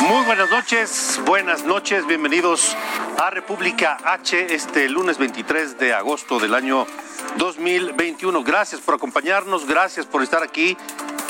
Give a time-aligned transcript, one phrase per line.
[0.00, 2.76] Muy buenas noches, buenas noches, bienvenidos
[3.18, 6.86] a República H este lunes 23 de agosto del año
[7.36, 8.42] 2021.
[8.42, 10.76] Gracias por acompañarnos, gracias por estar aquí.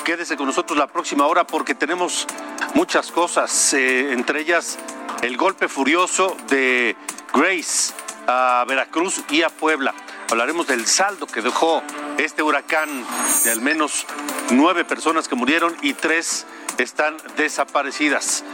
[0.05, 2.27] Quédese con nosotros la próxima hora porque tenemos
[2.75, 4.79] muchas cosas, eh, entre ellas
[5.23, 6.97] el golpe furioso de
[7.33, 7.93] Grace
[8.27, 9.95] a Veracruz y a Puebla.
[10.31, 11.83] Hablaremos del saldo que dejó
[12.19, 13.05] este huracán
[13.45, 14.07] de al menos
[14.51, 16.47] nueve personas que murieron y tres
[16.79, 18.45] están desaparecidas.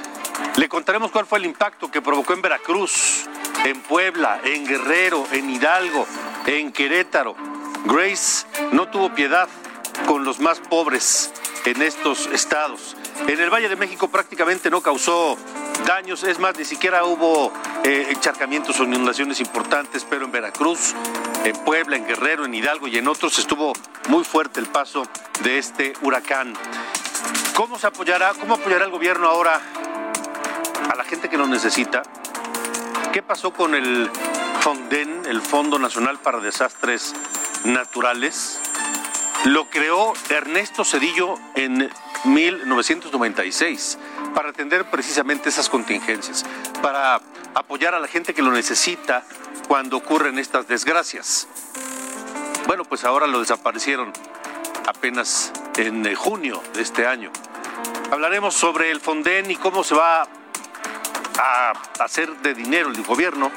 [0.57, 3.27] Le contaremos cuál fue el impacto que provocó en Veracruz,
[3.65, 6.07] en Puebla, en Guerrero, en Hidalgo,
[6.47, 7.37] en Querétaro.
[7.85, 9.49] Grace no tuvo piedad
[10.07, 11.33] con los más pobres
[11.65, 12.97] en estos estados.
[13.27, 15.37] En el Valle de México prácticamente no causó
[15.87, 17.53] daños, es más, ni siquiera hubo
[17.85, 20.95] eh, encharcamientos o inundaciones importantes, pero en Veracruz,
[21.45, 23.73] en Puebla, en Guerrero, en Hidalgo y en otros estuvo
[24.09, 25.07] muy fuerte el paso
[25.43, 26.55] de este huracán.
[27.55, 29.61] ¿Cómo se apoyará, cómo apoyará el gobierno ahora
[30.91, 32.03] a la gente que lo necesita?
[33.13, 34.11] ¿Qué pasó con el
[34.59, 37.15] FONDEN, el Fondo Nacional para Desastres
[37.65, 38.59] Naturales?
[39.45, 41.89] Lo creó Ernesto Cedillo en
[42.25, 43.99] 1996
[44.35, 46.45] para atender precisamente esas contingencias,
[46.83, 47.21] para
[47.55, 49.23] apoyar a la gente que lo necesita
[49.69, 51.47] cuando ocurren estas desgracias.
[52.67, 54.13] Bueno, pues ahora lo desaparecieron
[54.87, 57.31] apenas en eh, junio de este año.
[58.11, 60.23] Hablaremos sobre el Fonden y cómo se va
[61.39, 63.51] a hacer de dinero el gobierno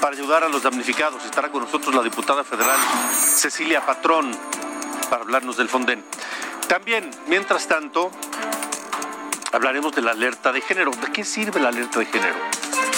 [0.00, 1.24] para ayudar a los damnificados.
[1.24, 2.76] Estará con nosotros la diputada federal
[3.12, 4.36] Cecilia Patrón
[5.08, 6.04] para hablarnos del Fonden.
[6.66, 8.10] También, mientras tanto,
[9.52, 10.90] hablaremos de la alerta de género.
[10.90, 12.34] ¿De qué sirve la alerta de género?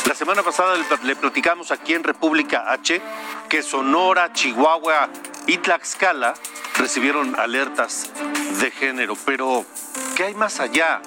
[0.07, 3.03] La semana pasada le platicamos aquí en República H
[3.49, 5.09] que Sonora, Chihuahua
[5.47, 6.35] y Tlaxcala
[6.79, 8.11] recibieron alertas
[8.61, 9.65] de género, pero
[10.17, 11.03] ¿qué hay más allá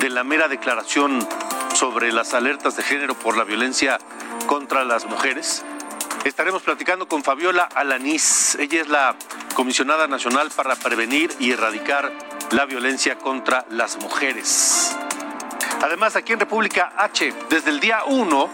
[0.00, 1.26] de la mera declaración
[1.74, 3.98] sobre las alertas de género por la violencia
[4.46, 5.64] contra las mujeres?
[6.24, 8.54] Estaremos platicando con Fabiola Alanís.
[8.56, 9.16] Ella es la
[9.54, 12.12] comisionada nacional para prevenir y erradicar
[12.52, 14.96] la violencia contra las mujeres.
[15.82, 18.50] Además, aquí en República H, desde el día 1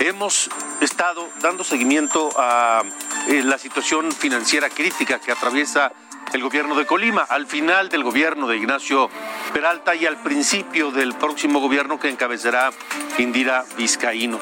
[0.00, 0.48] hemos
[0.80, 2.82] estado dando seguimiento a
[3.28, 5.92] eh, la situación financiera crítica que atraviesa
[6.32, 9.10] el gobierno de Colima, al final del gobierno de Ignacio
[9.52, 12.70] Peralta y al principio del próximo gobierno que encabezará
[13.18, 14.38] Indira Vizcaíno.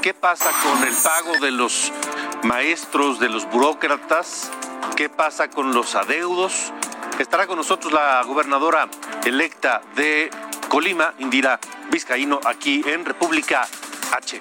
[0.00, 1.92] ¿Qué pasa con el pago de los
[2.44, 4.50] maestros, de los burócratas?
[4.96, 6.72] ¿Qué pasa con los adeudos?
[7.18, 8.88] Estará con nosotros la gobernadora
[9.24, 10.30] electa de
[10.68, 13.66] Colima, Indira Vizcaíno, aquí en República
[14.12, 14.40] H.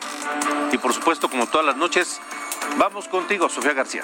[0.71, 2.19] Y por supuesto, como todas las noches,
[2.77, 4.03] vamos contigo, Sofía García.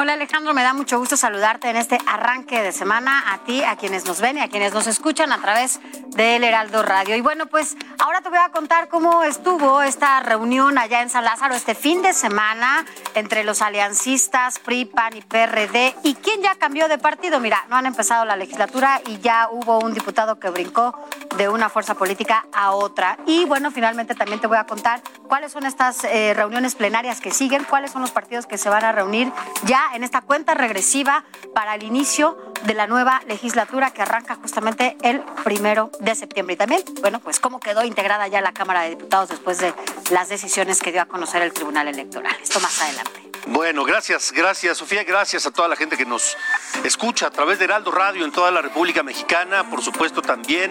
[0.00, 3.74] Hola Alejandro, me da mucho gusto saludarte en este arranque de semana, a ti, a
[3.74, 7.16] quienes nos ven y a quienes nos escuchan a través del Heraldo Radio.
[7.16, 11.24] Y bueno, pues ahora te voy a contar cómo estuvo esta reunión allá en San
[11.24, 15.96] Lázaro este fin de semana entre los aliancistas PRI, PAN y PRD.
[16.04, 17.40] ¿Y quién ya cambió de partido?
[17.40, 20.94] Mira, no han empezado la legislatura y ya hubo un diputado que brincó
[21.36, 23.18] de una fuerza política a otra.
[23.26, 27.32] Y bueno, finalmente también te voy a contar cuáles son estas eh, reuniones plenarias que
[27.32, 29.32] siguen, cuáles son los partidos que se van a reunir
[29.64, 31.24] ya en esta cuenta regresiva
[31.54, 36.54] para el inicio de la nueva legislatura que arranca justamente el primero de septiembre.
[36.54, 39.74] Y también, bueno, pues cómo quedó integrada ya la Cámara de Diputados después de
[40.10, 42.36] las decisiones que dio a conocer el Tribunal Electoral.
[42.42, 43.28] Esto más adelante.
[43.46, 46.36] Bueno, gracias, gracias Sofía, gracias a toda la gente que nos
[46.84, 50.70] escucha a través de Heraldo Radio en toda la República Mexicana, por supuesto también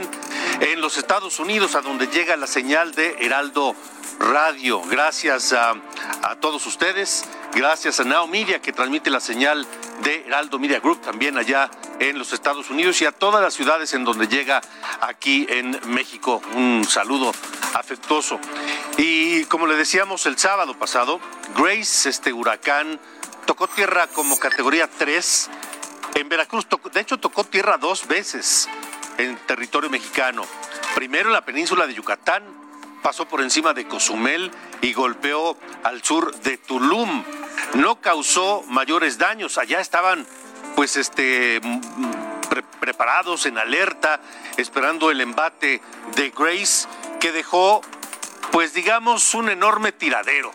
[0.60, 3.97] en los Estados Unidos, a donde llega la señal de Heraldo Radio.
[4.90, 5.76] Gracias a,
[6.24, 7.26] a todos ustedes.
[7.54, 9.66] Gracias a Now Media que transmite la señal
[10.04, 13.94] de Heraldo Media Group también allá en los Estados Unidos y a todas las ciudades
[13.94, 14.62] en donde llega
[15.02, 16.42] aquí en México.
[16.56, 17.32] Un saludo
[17.74, 18.40] afectuoso.
[18.98, 21.20] Y como le decíamos el sábado pasado,
[21.56, 23.00] Grace, este huracán,
[23.46, 25.50] tocó tierra como categoría 3
[26.16, 26.68] en Veracruz.
[26.94, 28.68] de hecho, tocó tierra dos veces
[29.18, 30.44] en territorio mexicano.
[30.96, 32.44] Primero en la península de Yucatán,
[33.02, 34.52] pasó por encima de Cozumel
[34.82, 37.24] y golpeó al sur de Tulum.
[37.76, 39.58] No causó mayores daños.
[39.58, 40.26] Allá estaban,
[40.76, 41.62] pues, este,
[42.80, 44.20] preparados en alerta,
[44.58, 45.82] esperando el embate
[46.16, 46.88] de Grace,
[47.20, 47.82] que dejó,
[48.52, 50.52] pues, digamos, un enorme tiradero,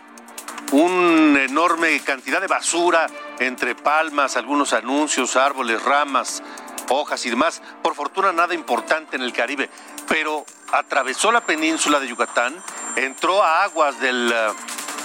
[0.73, 3.07] una enorme cantidad de basura
[3.39, 6.43] entre palmas, algunos anuncios, árboles, ramas,
[6.89, 7.63] hojas y demás.
[7.83, 9.69] Por fortuna nada importante en el Caribe,
[10.09, 12.63] pero atravesó la península de Yucatán,
[12.97, 14.49] entró a aguas del eh,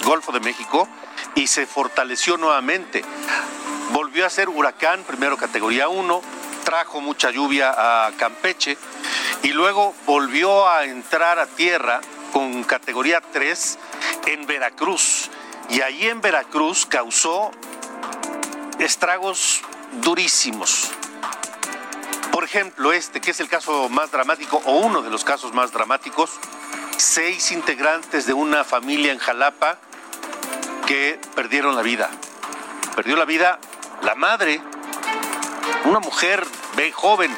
[0.04, 0.88] Golfo de México
[1.36, 3.04] y se fortaleció nuevamente.
[3.92, 6.22] Volvió a ser huracán, primero categoría 1,
[6.64, 8.78] trajo mucha lluvia a Campeche
[9.44, 12.02] y luego volvió a entrar a tierra
[12.34, 13.80] con categoría 3
[14.28, 15.30] en Veracruz.
[15.70, 17.52] Y allí en Veracruz causó
[18.80, 19.62] estragos
[20.02, 20.92] durísimos.
[22.38, 25.72] Por ejemplo, este, que es el caso más dramático o uno de los casos más
[25.72, 26.30] dramáticos,
[26.96, 29.80] seis integrantes de una familia en Jalapa
[30.86, 32.12] que perdieron la vida.
[32.96, 33.58] Perdió la vida
[34.04, 34.62] la madre,
[35.86, 36.46] una mujer
[36.94, 37.36] joven,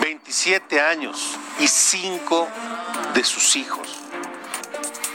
[0.00, 2.48] 27 años, y cinco
[3.12, 3.86] de sus hijos.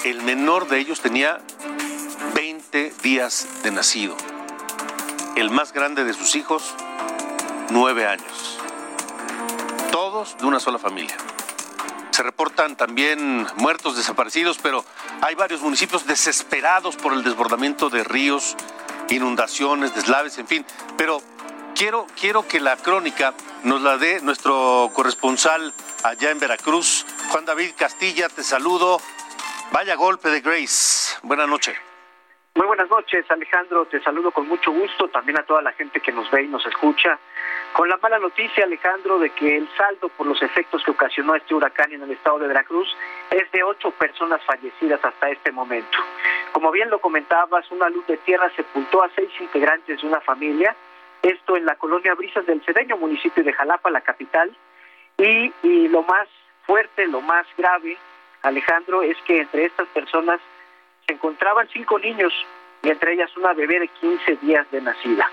[0.04, 1.42] El menor de ellos tenía
[2.36, 4.16] 20 días de nacido
[5.36, 6.76] el más grande de sus hijos,
[7.72, 8.33] nueve años.
[10.40, 11.16] De una sola familia.
[12.12, 14.86] Se reportan también muertos desaparecidos, pero
[15.22, 18.56] hay varios municipios desesperados por el desbordamiento de ríos,
[19.10, 20.66] inundaciones, deslaves, en fin.
[20.98, 21.22] Pero
[21.76, 23.34] quiero, quiero que la crónica
[23.64, 25.74] nos la dé nuestro corresponsal
[26.04, 29.00] allá en Veracruz, Juan David Castilla, te saludo.
[29.74, 31.18] Vaya golpe de Grace.
[31.24, 31.76] Buenas noches.
[32.56, 33.86] Muy buenas noches, Alejandro.
[33.88, 36.64] Te saludo con mucho gusto, también a toda la gente que nos ve y nos
[36.66, 37.20] escucha.
[37.74, 41.56] Con la mala noticia, Alejandro, de que el saldo por los efectos que ocasionó este
[41.56, 42.88] huracán en el estado de Veracruz
[43.32, 45.98] es de ocho personas fallecidas hasta este momento.
[46.52, 50.76] Como bien lo comentabas, una luz de tierra sepultó a seis integrantes de una familia,
[51.24, 54.56] esto en la colonia Brisas del Cedeño, municipio de Jalapa, la capital.
[55.18, 56.28] Y, lo más
[56.68, 57.98] fuerte, lo más grave,
[58.44, 60.40] Alejandro, es que entre estas personas
[61.08, 62.34] se encontraban cinco niños
[62.84, 65.28] y entre ellas una bebé de 15 días de nacida.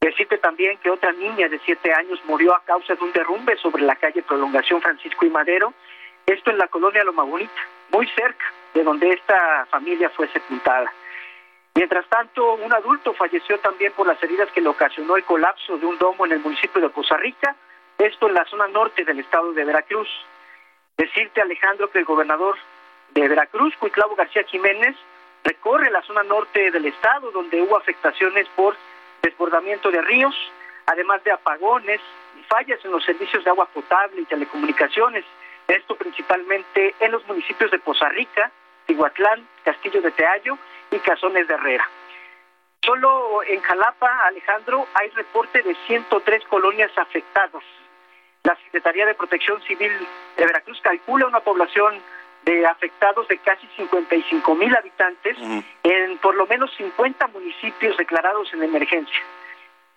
[0.00, 3.82] Decirte también que otra niña de 7 años murió a causa de un derrumbe sobre
[3.82, 5.72] la calle Prolongación Francisco y Madero,
[6.26, 7.60] esto en la colonia Loma Bonita,
[7.90, 8.44] muy cerca
[8.74, 10.92] de donde esta familia fue sepultada.
[11.74, 15.86] Mientras tanto, un adulto falleció también por las heridas que le ocasionó el colapso de
[15.86, 17.54] un domo en el municipio de Costa Rica,
[17.98, 20.08] esto en la zona norte del estado de Veracruz.
[20.96, 22.56] Decirte, Alejandro, que el gobernador
[23.10, 24.96] de Veracruz, Cuitlavo García Jiménez,
[25.44, 28.74] recorre la zona norte del estado, donde hubo afectaciones por
[29.22, 30.34] desbordamiento de ríos,
[30.86, 32.00] además de apagones
[32.38, 35.24] y fallas en los servicios de agua potable y telecomunicaciones.
[35.68, 38.50] Esto principalmente en los municipios de Poza Rica,
[38.86, 40.58] Tihuatlán, Castillo de Teallo
[40.90, 41.88] y Cazones de Herrera.
[42.84, 47.64] Solo en Jalapa, Alejandro, hay reporte de 103 colonias afectadas.
[48.44, 49.90] La Secretaría de Protección Civil
[50.36, 52.00] de Veracruz calcula una población
[52.46, 55.36] de afectados de casi 55 mil habitantes
[55.82, 59.20] en por lo menos 50 municipios declarados en emergencia.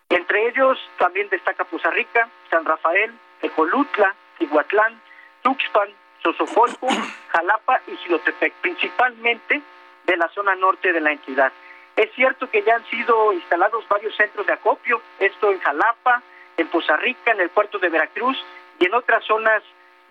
[0.10, 5.00] Entre ellos también destaca Poza Rica, San Rafael, Ecolutla, Iguatlán,
[5.44, 5.90] Tuxpan,
[6.24, 6.88] Sosofolco,
[7.30, 9.62] Jalapa y Gilotepec, principalmente
[10.06, 11.54] de la zona norte de la entidad.
[11.96, 16.24] Es cierto que ya han sido instalados varios centros de acopio, esto en Jalapa,
[16.58, 18.44] en Poza Rica, en el puerto de Veracruz
[18.80, 19.62] y en otras zonas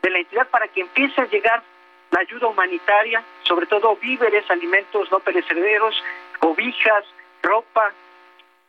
[0.02, 1.64] de la entidad para que empiece a llegar
[2.10, 5.94] la ayuda humanitaria, sobre todo víveres, alimentos no perecederos,
[6.38, 7.04] cobijas,
[7.42, 7.92] ropa,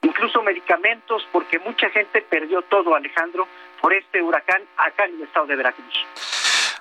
[0.01, 3.47] incluso medicamentos, porque mucha gente perdió todo, Alejandro,
[3.81, 6.05] por este huracán acá en el estado de Veracruz.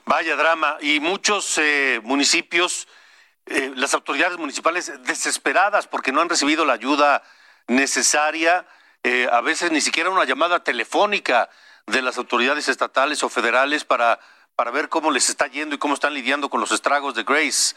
[0.04, 2.88] Vaya drama, y muchos eh, municipios,
[3.46, 7.22] eh, las autoridades municipales desesperadas porque no han recibido la ayuda
[7.66, 8.66] necesaria,
[9.02, 11.48] eh, a veces ni siquiera una llamada telefónica
[11.86, 14.18] de las autoridades estatales o federales para
[14.58, 17.76] para ver cómo les está yendo y cómo están lidiando con los estragos de Grace,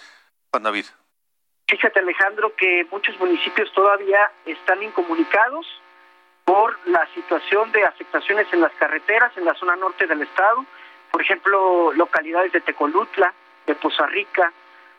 [0.49, 0.85] Juan David.
[1.67, 5.67] Fíjate Alejandro que muchos municipios todavía están incomunicados
[6.43, 10.65] por la situación de afectaciones en las carreteras en la zona norte del estado,
[11.11, 13.31] por ejemplo, localidades de Tecolutla,
[13.67, 14.51] de Poza Rica,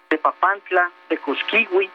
[0.08, 1.90] de Papantla, de Cosquigui.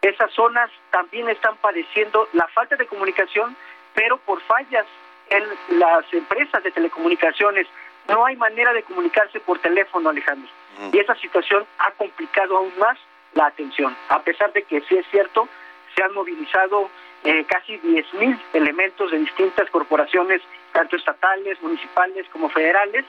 [0.00, 3.54] Esas zonas también están padeciendo la falta de comunicación,
[3.92, 4.86] pero por fallas
[5.28, 5.44] en
[5.78, 7.66] las empresas de telecomunicaciones.
[8.08, 10.50] No hay manera de comunicarse por teléfono, Alejandro.
[10.92, 12.98] Y esa situación ha complicado aún más
[13.34, 15.48] la atención, a pesar de que sí es cierto,
[15.94, 16.88] se han movilizado
[17.24, 20.40] eh, casi 10.000 elementos de distintas corporaciones,
[20.72, 23.04] tanto estatales, municipales como federales.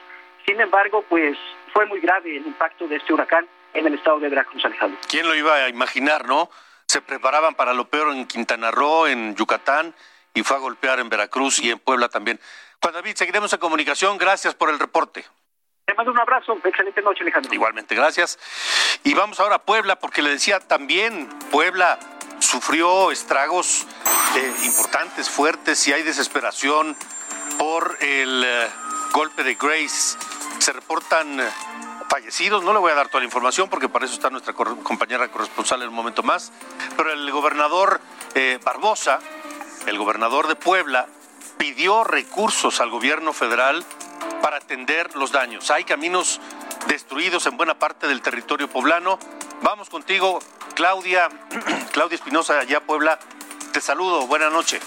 [0.45, 1.37] Sin embargo, pues
[1.73, 4.99] fue muy grave el impacto de este huracán en el estado de Veracruz, Alejandro.
[5.07, 6.49] ¿Quién lo iba a imaginar, no?
[6.87, 9.93] Se preparaban para lo peor en Quintana Roo, en Yucatán,
[10.33, 12.39] y fue a golpear en Veracruz y en Puebla también.
[12.81, 14.17] Juan David, seguiremos en comunicación.
[14.17, 15.25] Gracias por el reporte.
[15.85, 16.57] Te mando un abrazo.
[16.63, 17.53] Excelente noche, Alejandro.
[17.53, 18.39] Igualmente, gracias.
[19.03, 21.99] Y vamos ahora a Puebla, porque le decía también, Puebla
[22.39, 23.85] sufrió estragos
[24.35, 26.95] eh, importantes, fuertes, y hay desesperación
[27.57, 28.67] por el eh,
[29.11, 30.17] golpe de Grace.
[30.59, 31.49] Se reportan eh,
[32.07, 35.27] fallecidos, no le voy a dar toda la información porque para eso está nuestra compañera
[35.27, 36.53] corresponsal en un momento más,
[36.95, 37.99] pero el gobernador
[38.63, 39.19] Barbosa,
[39.85, 41.07] el gobernador de Puebla,
[41.59, 43.83] pidió recursos al gobierno federal
[44.41, 45.69] para atender los daños.
[45.69, 46.41] Hay caminos
[46.87, 49.19] destruidos en buena parte del territorio poblano.
[49.61, 50.39] Vamos contigo,
[50.73, 51.29] Claudia,
[51.91, 53.19] Claudia Espinosa, allá Puebla.
[53.73, 54.79] Te saludo, buena noche.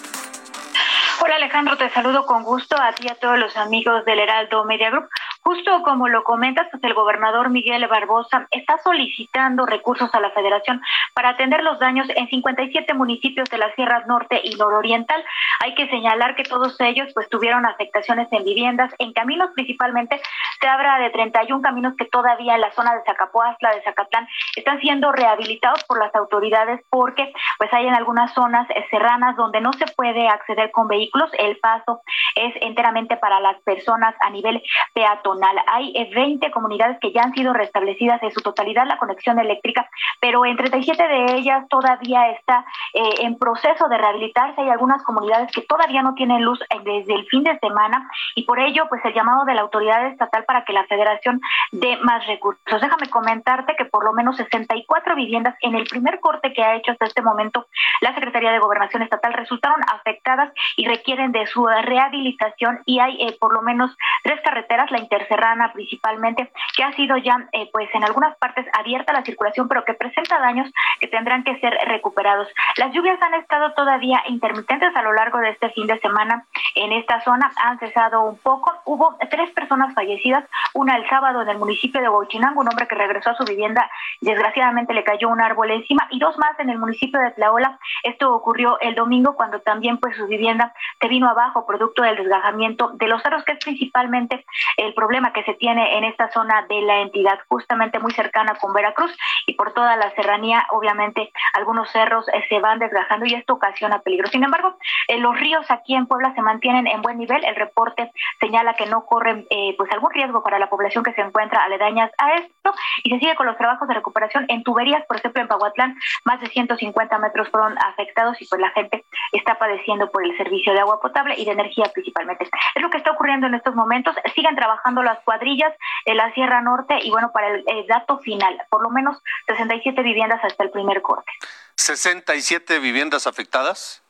[1.20, 4.64] Hola Alejandro, te saludo con gusto a ti y a todos los amigos del Heraldo
[4.64, 5.08] Media Group.
[5.42, 10.80] Justo como lo comentas, pues el gobernador Miguel Barbosa está solicitando recursos a la federación
[11.14, 15.22] para atender los daños en 57 municipios de la Sierra Norte y Nororiental.
[15.60, 20.20] Hay que señalar que todos ellos pues tuvieron afectaciones en viviendas, en caminos principalmente.
[20.62, 24.78] Se habla de 31 caminos que todavía en la zona de Zacapoazla, de Zacatlán, están
[24.78, 29.72] siendo rehabilitados por las autoridades porque pues hay en algunas zonas eh, serranas donde no
[29.72, 31.30] se puede acceder con vehículos.
[31.36, 32.02] El paso
[32.36, 34.62] es enteramente para las personas a nivel
[34.94, 39.38] peatonal hay 20 eh, comunidades que ya han sido restablecidas en su totalidad la conexión
[39.38, 39.88] eléctrica,
[40.20, 42.64] pero en 37 de ellas todavía está
[42.94, 44.60] eh, en proceso de rehabilitarse.
[44.60, 48.60] Hay algunas comunidades que todavía no tienen luz desde el fin de semana y por
[48.60, 51.40] ello, pues el llamado de la autoridad estatal para que la federación
[51.72, 52.80] dé más recursos.
[52.80, 56.92] Déjame comentarte que por lo menos 64 viviendas en el primer corte que ha hecho
[56.92, 57.66] hasta este momento
[58.00, 63.52] la Secretaría de Gobernación Estatal resultaron afectadas y requieren de su rehabilitación y hay por
[63.52, 68.04] lo menos tres carreteras, la inter Serrana principalmente, que ha sido ya eh, pues en
[68.04, 72.48] algunas partes abierta la circulación, pero que presenta daños que tendrán que ser recuperados.
[72.76, 76.44] Las lluvias han estado todavía intermitentes a lo largo de este fin de semana
[76.74, 78.72] en esta zona, han cesado un poco.
[78.84, 80.41] Hubo tres personas fallecidas,
[80.74, 83.90] una el sábado en el municipio de Huachinango, un hombre que regresó a su vivienda,
[84.20, 87.78] desgraciadamente le cayó un árbol encima, y dos más en el municipio de Tlaola.
[88.02, 92.90] Esto ocurrió el domingo cuando también pues su vivienda se vino abajo producto del desgajamiento
[92.94, 94.44] de los cerros, que es principalmente
[94.76, 98.72] el problema que se tiene en esta zona de la entidad, justamente muy cercana con
[98.72, 103.54] Veracruz y por toda la serranía, obviamente algunos cerros eh, se van desgajando y esto
[103.54, 104.28] ocasiona peligro.
[104.28, 104.76] Sin embargo,
[105.08, 107.44] eh, los ríos aquí en Puebla se mantienen en buen nivel.
[107.44, 111.20] El reporte señala que no corren eh, pues algún riesgo para la población que se
[111.20, 115.16] encuentra aledañas a esto y se sigue con los trabajos de recuperación en tuberías, por
[115.16, 120.10] ejemplo en Pahuatlán, más de 150 metros fueron afectados y pues la gente está padeciendo
[120.10, 122.48] por el servicio de agua potable y de energía principalmente.
[122.74, 124.14] Es lo que está ocurriendo en estos momentos.
[124.34, 125.72] Siguen trabajando las cuadrillas
[126.04, 130.40] en la Sierra Norte y bueno, para el, dato final, por lo menos 67 viviendas
[130.44, 131.30] hasta el primer corte.
[131.76, 134.01] ¿67 viviendas afectadas?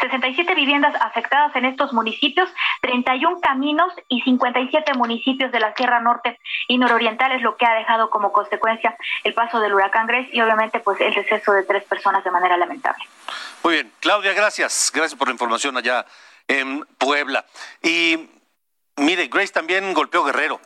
[0.00, 2.48] 67 viviendas afectadas en estos municipios,
[2.82, 7.74] 31 caminos y 57 municipios de la Sierra Norte y Nororiental es lo que ha
[7.74, 11.84] dejado como consecuencia el paso del huracán Grace y obviamente pues el deceso de tres
[11.84, 13.04] personas de manera lamentable.
[13.62, 14.90] Muy bien, Claudia, gracias.
[14.94, 16.06] Gracias por la información allá
[16.48, 17.44] en Puebla.
[17.82, 18.30] Y
[18.98, 20.58] Mire, Grace también golpeó Guerrero.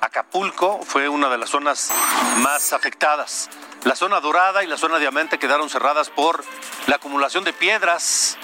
[0.00, 1.92] Acapulco fue una de las zonas
[2.38, 3.50] más afectadas.
[3.84, 6.44] La zona dorada y la zona diamante quedaron cerradas por
[6.86, 8.38] la acumulación de piedras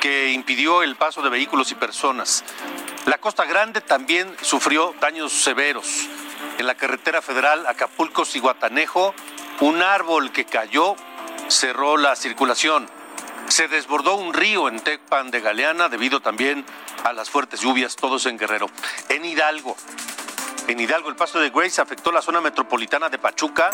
[0.00, 2.42] que impidió el paso de vehículos y personas.
[3.06, 6.08] La Costa Grande también sufrió daños severos.
[6.58, 9.14] En la carretera federal Acapulco-Ciguatanejo,
[9.60, 10.96] un árbol que cayó
[11.48, 12.88] cerró la circulación.
[13.48, 16.64] Se desbordó un río en Tecpan de Galeana debido también
[17.04, 18.70] a las fuertes lluvias, todos en Guerrero.
[19.08, 19.76] En Hidalgo,
[20.70, 23.70] en Hidalgo, el paso de Grace afectó la zona metropolitana de Pachuca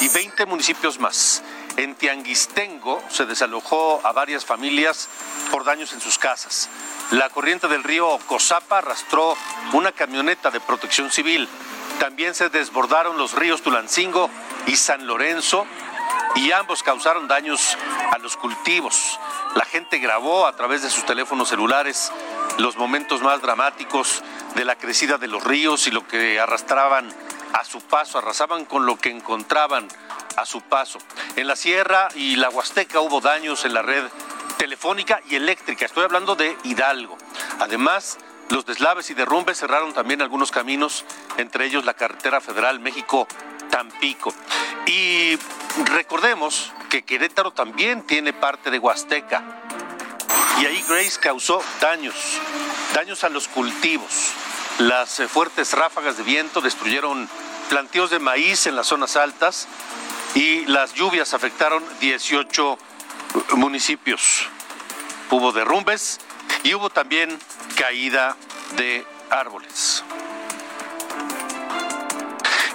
[0.00, 1.40] y 20 municipios más.
[1.76, 5.08] En Tianguistengo se desalojó a varias familias
[5.50, 6.68] por daños en sus casas.
[7.12, 9.36] La corriente del río Cosapa arrastró
[9.72, 11.48] una camioneta de protección civil.
[11.98, 14.28] También se desbordaron los ríos Tulancingo
[14.66, 15.66] y San Lorenzo
[16.34, 17.76] y ambos causaron daños
[18.10, 19.18] a los cultivos.
[19.54, 22.12] La gente grabó a través de sus teléfonos celulares
[22.58, 24.22] los momentos más dramáticos
[24.54, 27.12] de la crecida de los ríos y lo que arrastraban
[27.52, 29.88] a su paso, arrasaban con lo que encontraban
[30.36, 30.98] a su paso.
[31.34, 34.04] En la sierra y la Huasteca hubo daños en la red
[34.58, 35.86] telefónica y eléctrica.
[35.86, 37.16] Estoy hablando de Hidalgo.
[37.58, 38.18] Además,
[38.50, 41.06] los deslaves y derrumbes cerraron también algunos caminos,
[41.38, 44.34] entre ellos la carretera federal México-Tampico.
[44.84, 45.38] Y
[45.86, 49.42] recordemos que Querétaro también tiene parte de Huasteca.
[50.60, 52.14] Y ahí Grace causó daños,
[52.92, 54.32] daños a los cultivos.
[54.78, 57.26] Las fuertes ráfagas de viento destruyeron
[57.70, 59.66] plantíos de maíz en las zonas altas
[60.34, 62.78] y las lluvias afectaron 18
[63.56, 64.48] municipios.
[65.30, 66.20] Hubo derrumbes
[66.62, 67.38] y hubo también
[67.76, 68.36] caída
[68.76, 70.04] de árboles.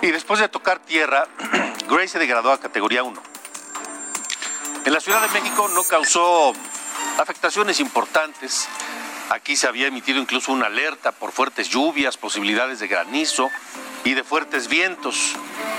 [0.02, 1.28] Y después de tocar tierra,
[1.90, 3.22] Grace se degradó a categoría 1.
[4.86, 6.54] En la Ciudad de México no causó
[7.18, 8.68] afectaciones importantes.
[9.30, 13.50] Aquí se había emitido incluso una alerta por fuertes lluvias, posibilidades de granizo
[14.08, 15.36] y de fuertes vientos.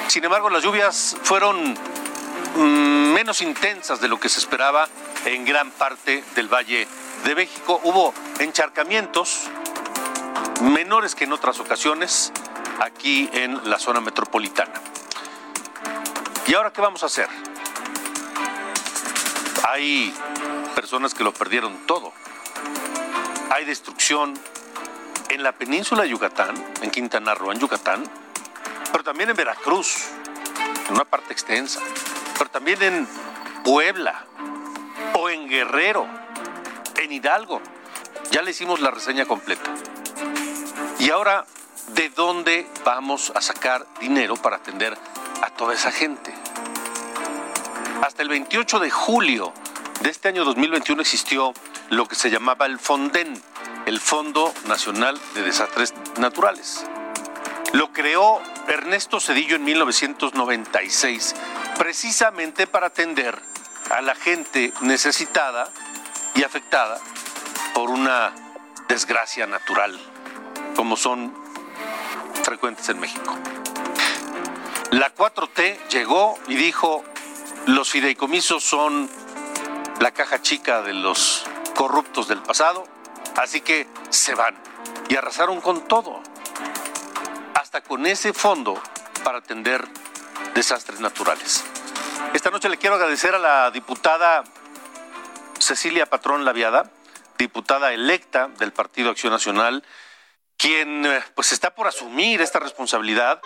[0.08, 1.72] Sin embargo, las lluvias fueron
[2.56, 4.86] mm, menos intensas de lo que se esperaba
[5.24, 6.86] en gran parte del Valle
[7.24, 7.80] de México.
[7.84, 9.48] Hubo encharcamientos
[10.60, 12.30] menores que en otras ocasiones
[12.80, 14.74] aquí en la zona metropolitana.
[16.46, 17.28] ¿Y ahora qué vamos a hacer?
[19.70, 20.12] Hay
[20.74, 22.12] personas que lo perdieron todo.
[23.48, 24.38] Hay destrucción
[25.28, 28.04] en la península de Yucatán, en Quintana Roo, en Yucatán,
[28.90, 30.08] pero también en Veracruz,
[30.86, 31.80] en una parte extensa,
[32.36, 33.08] pero también en
[33.64, 34.24] Puebla
[35.14, 36.06] o en Guerrero,
[36.96, 37.60] en Hidalgo.
[38.30, 39.70] Ya le hicimos la reseña completa.
[40.98, 41.44] Y ahora,
[41.88, 44.96] ¿de dónde vamos a sacar dinero para atender
[45.42, 46.34] a toda esa gente?
[48.02, 49.52] Hasta el 28 de julio
[50.00, 51.52] de este año 2021 existió
[51.90, 53.40] lo que se llamaba el FONDEN,
[53.88, 56.84] el Fondo Nacional de Desastres Naturales.
[57.72, 61.34] Lo creó Ernesto Cedillo en 1996,
[61.78, 63.40] precisamente para atender
[63.88, 65.70] a la gente necesitada
[66.34, 67.00] y afectada
[67.72, 68.34] por una
[68.88, 69.98] desgracia natural,
[70.76, 71.34] como son
[72.42, 73.38] frecuentes en México.
[74.90, 77.04] La 4T llegó y dijo,
[77.64, 79.08] los fideicomisos son
[79.98, 82.86] la caja chica de los corruptos del pasado,
[83.38, 84.56] así que se van
[85.08, 86.20] y arrasaron con todo,
[87.54, 88.80] hasta con ese fondo
[89.24, 89.86] para atender
[90.54, 91.64] desastres naturales.
[92.34, 94.44] Esta noche le quiero agradecer a la diputada
[95.58, 96.90] Cecilia Patrón Laviada,
[97.38, 99.84] diputada electa del Partido Acción Nacional,
[100.56, 103.40] quien eh, pues está por asumir esta responsabilidad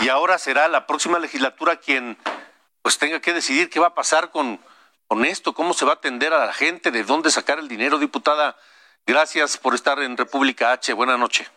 [0.00, 2.18] y ahora será la próxima legislatura quien
[2.82, 4.60] pues tenga que decidir qué va a pasar con
[5.06, 8.56] honesto, cómo se va a atender a la gente, de dónde sacar el dinero, diputada.
[9.06, 10.92] Gracias por estar en República H.
[10.92, 11.48] Buenas noches.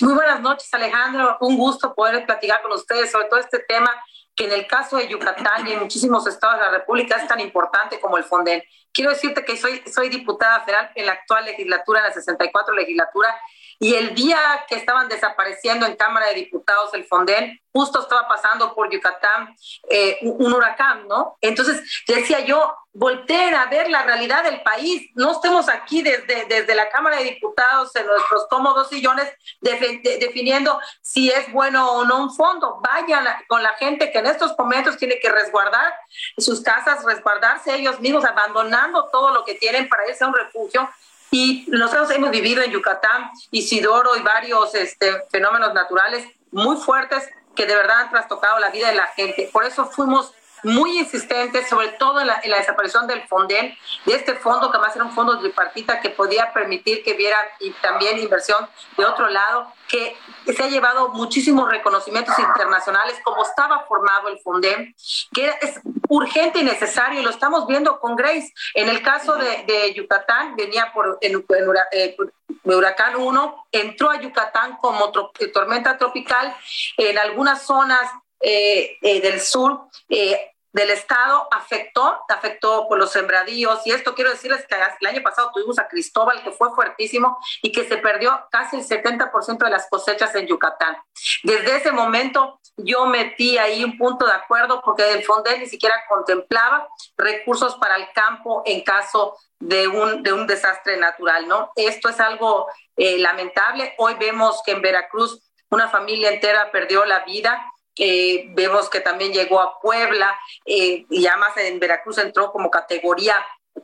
[0.00, 1.36] Muy buenas noches, Alejandro.
[1.40, 3.88] Un gusto poder platicar con ustedes sobre todo este tema
[4.34, 7.38] que en el caso de Yucatán y en muchísimos estados de la República es tan
[7.38, 8.62] importante como el Fonden.
[8.92, 13.40] Quiero decirte que soy, soy diputada federal en la actual legislatura, en la 64 legislatura,
[13.80, 14.38] y el día
[14.68, 19.54] que estaban desapareciendo en Cámara de Diputados el Fonden, justo estaba pasando por Yucatán
[19.88, 21.36] eh, un huracán, ¿no?
[21.40, 26.74] Entonces decía yo, volteen a ver la realidad del país, no estemos aquí desde, desde
[26.74, 32.34] la Cámara de Diputados en nuestros cómodos sillones definiendo si es bueno o no un
[32.34, 35.94] fondo, vayan con la gente que en estos momentos tiene que resguardar
[36.36, 40.88] sus casas, resguardarse ellos mismos, abandonando todo lo que tienen para irse a un refugio
[41.30, 47.66] y nosotros hemos vivido en Yucatán, Isidoro y varios este, fenómenos naturales muy fuertes que
[47.66, 49.50] de verdad han trastocado la vida de la gente.
[49.52, 54.70] Por eso fuimos muy insistentes, sobre todo en la, desaparición del Fonden, de este fondo
[54.70, 59.04] que además era un fondo tripartita que podía permitir que viera y también inversión de
[59.04, 60.16] otro lado, que
[60.46, 64.94] se ha llevado muchísimos reconocimientos internacionales, como estaba formado el Fonden,
[65.32, 68.52] que es urgente y necesario, y lo estamos viendo con Grace.
[68.74, 71.44] En el caso de, Yucatán, venía por el
[71.92, 72.16] eh,
[72.64, 76.54] huracán 1, entró a Yucatán como tormenta tropical,
[76.96, 78.10] en algunas zonas
[78.40, 84.30] eh, eh, del sur eh, del estado afectó, afectó por los sembradíos y esto quiero
[84.30, 88.46] decirles que el año pasado tuvimos a Cristóbal que fue fuertísimo y que se perdió
[88.50, 90.96] casi el 70% de las cosechas en Yucatán.
[91.42, 95.96] Desde ese momento yo metí ahí un punto de acuerdo porque el FONDE ni siquiera
[96.08, 101.72] contemplaba recursos para el campo en caso de un, de un desastre natural, ¿no?
[101.74, 103.94] Esto es algo lamentable.
[103.98, 107.64] Hoy vemos que en Veracruz una familia entera perdió la vida
[107.98, 113.34] eh, vemos que también llegó a Puebla eh, y además en Veracruz entró como categoría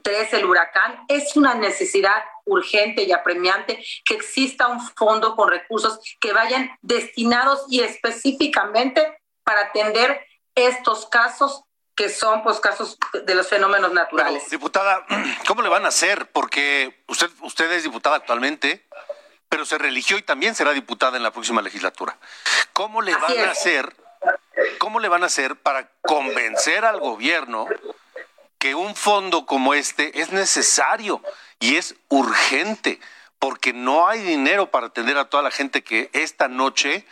[0.02, 6.00] tres, el huracán, es una necesidad urgente y apremiante que exista un fondo con recursos
[6.20, 13.48] que vayan destinados y específicamente para atender estos casos que son pues casos de los
[13.48, 14.50] fenómenos naturales.
[14.50, 15.06] diputada,
[15.46, 16.30] ¿cómo le van a hacer?
[16.32, 18.84] Porque usted, usted es diputada actualmente,
[19.48, 22.18] pero se religió y también será diputada en la próxima legislatura.
[22.72, 23.94] ¿Cómo le van a hacer?
[24.78, 27.66] ¿Cómo le van a hacer para convencer al gobierno
[28.58, 31.22] que un fondo como este es necesario
[31.60, 33.00] y es urgente?
[33.38, 37.06] Porque no hay dinero para atender a toda la gente que esta noche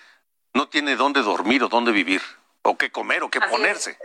[0.55, 2.23] no tiene dónde dormir o dónde vivir,
[2.63, 3.99] o qué comer o qué ponerse.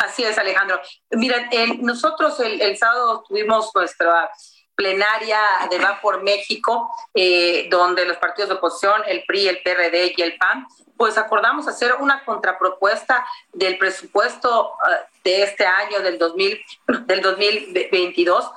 [0.00, 0.80] Así es, Alejandro.
[1.10, 1.48] Miren,
[1.82, 4.30] nosotros el, sábado tuvimos nuestra
[4.76, 10.14] plenaria de Va por México, eh, donde los partidos de oposición, el PRI, el PRD
[10.16, 16.18] y el PAN, pues acordamos hacer una contrapropuesta del presupuesto ah, de este año, del,
[16.18, 16.60] 2000,
[17.06, 18.50] del 2022,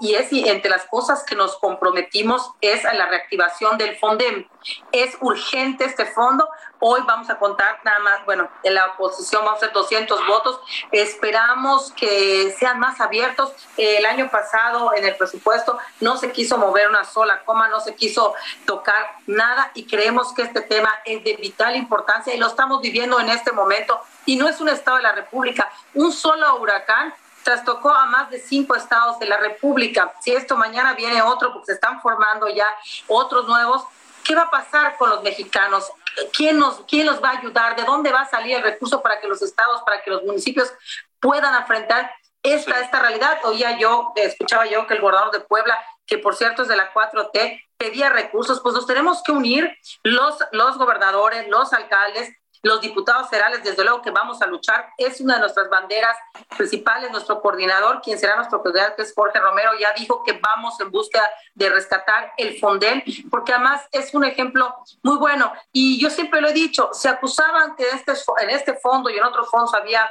[0.00, 4.46] y es y entre las cosas que nos comprometimos es a la reactivación del FONDEM.
[4.92, 6.48] Es urgente este fondo.
[6.80, 10.60] Hoy vamos a contar nada más, bueno, en la oposición vamos a hacer 200 votos.
[10.92, 13.52] Esperamos que sean más abiertos.
[13.76, 17.96] El año pasado en el presupuesto no se quiso mover una sola coma, no se
[17.96, 18.32] quiso
[18.64, 23.18] tocar nada y creemos que este tema es de vital importancia y lo estamos viviendo
[23.18, 25.68] en este momento y no es un estado de la República.
[25.94, 27.12] Un solo huracán
[27.42, 30.12] trastocó a más de cinco estados de la República.
[30.20, 32.66] Si esto mañana viene otro, porque se están formando ya
[33.08, 33.84] otros nuevos,
[34.22, 35.90] ¿qué va a pasar con los mexicanos?
[36.32, 37.76] ¿Quién nos, quién nos va a ayudar?
[37.76, 40.72] ¿De dónde va a salir el recurso para que los estados, para que los municipios
[41.20, 43.38] puedan enfrentar esta, esta realidad?
[43.44, 46.92] Oía yo, escuchaba yo que el gobernador de Puebla, que por cierto es de la
[46.92, 53.28] 4T, pedía recursos, pues nos tenemos que unir los, los gobernadores, los alcaldes, los diputados
[53.28, 56.16] federales, desde luego que vamos a luchar, es una de nuestras banderas
[56.56, 60.78] principales, nuestro coordinador, quien será nuestro coordinador, que es Jorge Romero, ya dijo que vamos
[60.80, 61.22] en busca
[61.54, 65.52] de rescatar el Fondel, porque además es un ejemplo muy bueno.
[65.72, 69.24] Y yo siempre lo he dicho, se acusaban que este, en este fondo y en
[69.24, 70.08] otros fondos había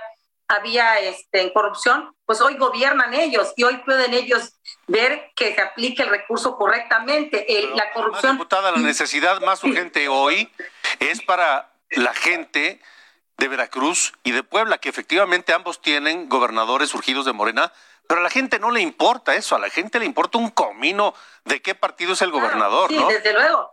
[0.47, 4.53] había este, corrupción, pues hoy gobiernan ellos y hoy pueden ellos
[4.87, 7.45] ver que se aplique el recurso correctamente.
[7.75, 8.33] la corrupción.
[8.33, 10.49] Diputada, la necesidad más urgente hoy
[10.99, 12.81] es para la gente
[13.37, 17.71] de Veracruz y de Puebla, que efectivamente ambos tienen gobernadores surgidos de Morena,
[18.07, 21.13] pero a la gente no le importa eso, a la gente le importa un comino
[21.45, 23.71] de qué partido es el gobernador, sí, desde luego.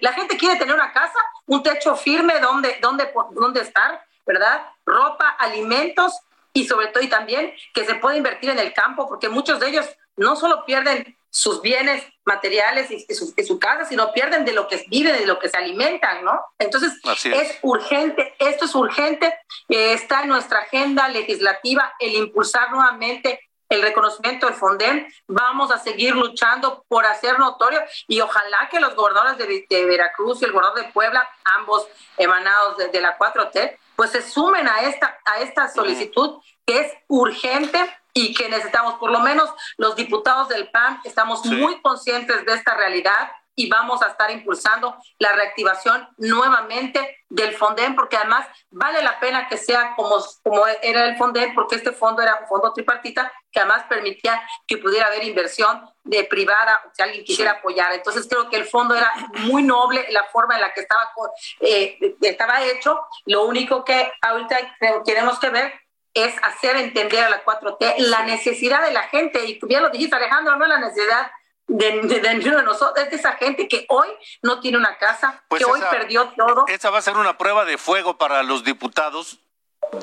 [0.00, 4.66] La gente quiere tener una casa, un techo firme donde, donde, donde estar, ¿verdad?
[4.86, 6.18] Ropa, alimentos
[6.54, 9.68] y sobre todo y también que se puede invertir en el campo, porque muchos de
[9.68, 14.82] ellos no solo pierden sus bienes materiales y su, casa, sino pierden de lo que
[14.88, 16.40] viven, de lo que se alimentan, ¿no?
[16.58, 16.94] Entonces,
[17.24, 17.58] es.
[17.60, 19.26] urgente, esto es urgente,
[19.68, 25.78] eh, está en nuestra agenda legislativa el impulsar nuevamente el reconocimiento del FONDEM, vamos a
[25.78, 30.86] seguir luchando por hacer notorio y ojalá que los gobernadores de, Veracruz y el gobernador
[30.86, 35.68] de Puebla, ambos emanados de, de la 4T, pues se sumen a esta, a esta
[35.68, 37.78] solicitud que es urgente
[38.16, 42.74] y que necesitamos, por lo menos los diputados del PAN, estamos muy conscientes de esta
[42.74, 49.20] realidad y vamos a estar impulsando la reactivación nuevamente del FONDEN, porque además vale la
[49.20, 53.30] pena que sea como, como era el FONDEN, porque este fondo era un fondo tripartita
[53.52, 57.92] que además permitía que pudiera haber inversión de privada, si alguien quisiera apoyar.
[57.92, 61.10] Entonces creo que el fondo era muy noble, la forma en la que estaba,
[61.60, 62.98] eh, estaba hecho.
[63.26, 64.56] Lo único que ahorita
[65.04, 65.85] tenemos que ver
[66.16, 70.16] es hacer entender a la 4T la necesidad de la gente, y bien lo dijiste
[70.16, 71.30] Alejandro, no es la necesidad
[71.68, 74.08] de, de, nosotros, es de esa gente que hoy
[74.42, 76.64] no tiene una casa, pues que hoy perdió todo.
[76.68, 79.40] Esa va a ser una prueba de fuego para los diputados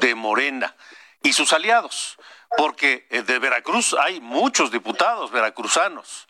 [0.02, 0.76] de Morena
[1.24, 2.18] y sus aliados,
[2.58, 6.28] porque eh, de Veracruz hay muchos diputados veracruzanos.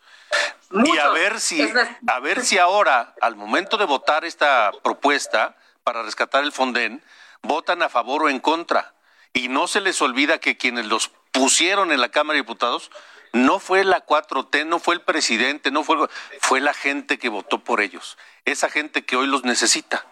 [0.70, 1.62] Y a ver si
[2.08, 7.04] a ver si ahora al momento de votar esta propuesta para rescatar el Fonden
[7.42, 8.94] votan a favor o en contra
[9.34, 12.90] y no se les olvida que quienes los pusieron en la Cámara de Diputados
[13.32, 16.08] no fue la 4T, no fue el presidente, no fue,
[16.40, 18.16] fue la gente que votó por ellos.
[18.44, 20.06] Esa gente que hoy los necesita.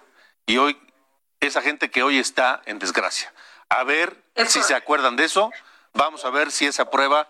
[0.45, 0.77] Y hoy,
[1.39, 3.33] esa gente que hoy está en desgracia.
[3.69, 5.53] A ver si se acuerdan de eso.
[5.93, 7.29] Vamos a ver si esa prueba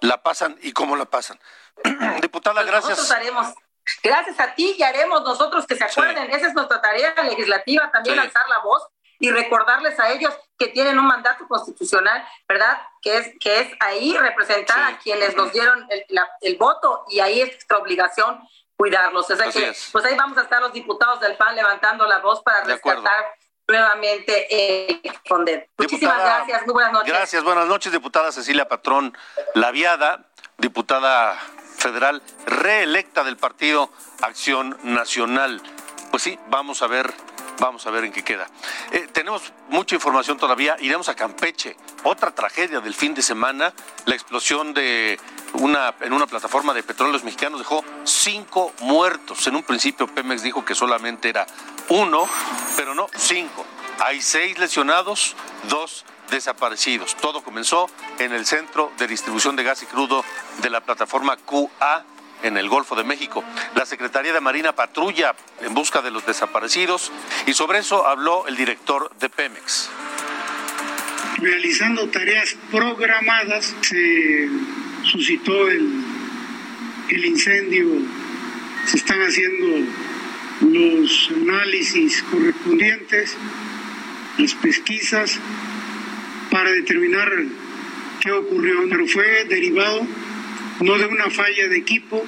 [0.00, 1.40] la pasan y cómo la pasan.
[2.22, 2.90] Diputada, pues gracias.
[2.90, 3.54] Nosotros haremos.
[4.02, 6.30] Gracias a ti y haremos nosotros que se acuerden.
[6.30, 8.82] Esa es nuestra tarea legislativa, también alzar la voz
[9.18, 12.80] y recordarles a ellos que tienen un mandato constitucional, ¿verdad?
[13.02, 15.86] Que es, que es ahí representar a quienes nos dieron
[16.40, 18.40] el, voto y ahí es nuestra obligación
[18.76, 19.30] cuidarlos.
[19.30, 22.42] O sea que, pues ahí vamos a estar los diputados del PAN levantando la voz
[22.42, 23.34] para rescatar
[23.68, 25.68] nuevamente el Fondet.
[25.76, 27.12] Muchísimas gracias, muy buenas noches.
[27.12, 29.16] Gracias, buenas noches, diputada Cecilia Patrón
[29.54, 30.26] Laviada,
[30.58, 31.38] diputada
[31.76, 33.90] federal reelecta del Partido
[34.22, 35.60] Acción Nacional.
[36.10, 37.12] Pues sí, vamos a ver
[37.58, 38.48] Vamos a ver en qué queda.
[38.92, 40.76] Eh, tenemos mucha información todavía.
[40.80, 41.76] Iremos a Campeche.
[42.04, 43.72] Otra tragedia del fin de semana.
[44.04, 45.18] La explosión de
[45.54, 49.46] una, en una plataforma de petróleos mexicanos dejó cinco muertos.
[49.46, 51.46] En un principio Pemex dijo que solamente era
[51.88, 52.28] uno,
[52.76, 53.64] pero no, cinco.
[54.00, 55.34] Hay seis lesionados,
[55.68, 57.16] dos desaparecidos.
[57.16, 57.88] Todo comenzó
[58.18, 60.24] en el centro de distribución de gas y crudo
[60.58, 62.04] de la plataforma QA
[62.42, 63.44] en el Golfo de México.
[63.74, 67.12] La Secretaría de Marina patrulla en busca de los desaparecidos
[67.46, 69.90] y sobre eso habló el director de Pemex.
[71.38, 74.48] Realizando tareas programadas, se
[75.04, 76.04] suscitó el,
[77.24, 77.86] incendio,
[78.86, 79.86] se están haciendo
[80.62, 83.36] los análisis correspondientes,
[84.38, 85.38] las pesquisas
[86.50, 87.30] para determinar
[88.20, 90.06] qué ocurrió, pero fue derivado
[90.80, 92.22] no de una falla de equipo.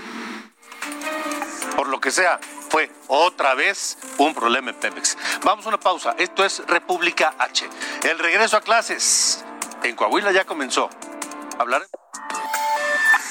[1.77, 5.17] Por lo que sea, fue otra vez un problema en Pemex.
[5.45, 6.15] Vamos a una pausa.
[6.19, 7.69] Esto es República H.
[8.03, 9.45] El regreso a clases
[9.83, 10.91] en Coahuila ya comenzó.
[11.59, 11.87] Hablar.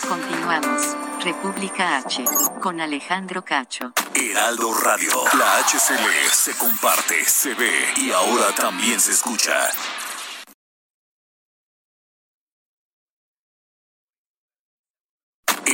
[0.08, 0.96] Continuamos.
[1.24, 2.24] República H
[2.62, 3.94] con Alejandro Cacho.
[4.14, 5.12] Heraldo Radio.
[5.38, 9.70] La HCL se comparte, se ve y ahora también se escucha.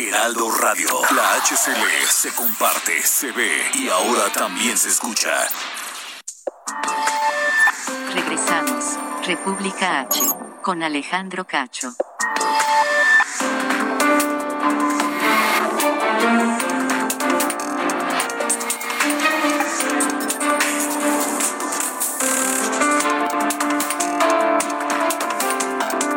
[0.08, 0.88] Heraldo Radio.
[1.16, 5.30] La HCL se comparte, se ve y ahora también se escucha.
[8.14, 8.98] Regresamos.
[9.26, 10.20] República H
[10.62, 11.94] con Alejandro Cacho.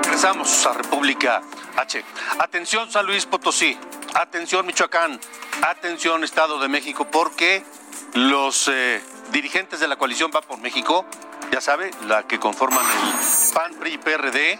[0.02, 1.42] Regresamos a República
[1.76, 2.04] H.
[2.38, 3.78] Atención San Luis Potosí,
[4.14, 5.20] atención Michoacán,
[5.62, 7.64] atención Estado de México, porque
[8.14, 11.06] los eh, dirigentes de la coalición Va por México,
[11.52, 14.58] ya sabe, la que conforman el PAN, PRI y PRD,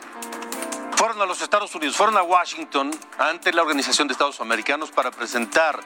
[0.96, 5.10] fueron a los Estados Unidos, fueron a Washington ante la Organización de Estados Americanos para
[5.10, 5.80] presentar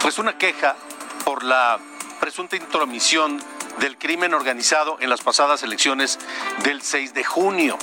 [0.00, 0.76] pues una queja
[1.24, 1.78] por la
[2.20, 3.42] presunta intromisión
[3.78, 6.18] del crimen organizado en las pasadas elecciones
[6.62, 7.78] del 6 de junio.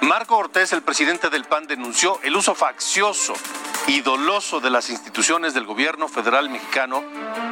[0.00, 3.34] Marco Ortiz, el presidente del PAN, denunció el uso faccioso
[3.88, 7.02] y doloso de las instituciones del gobierno federal mexicano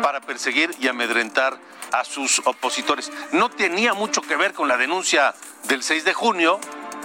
[0.01, 1.59] para perseguir y amedrentar
[1.91, 3.11] a sus opositores.
[3.33, 6.61] No tenía mucho que ver con la denuncia del 6 de junio,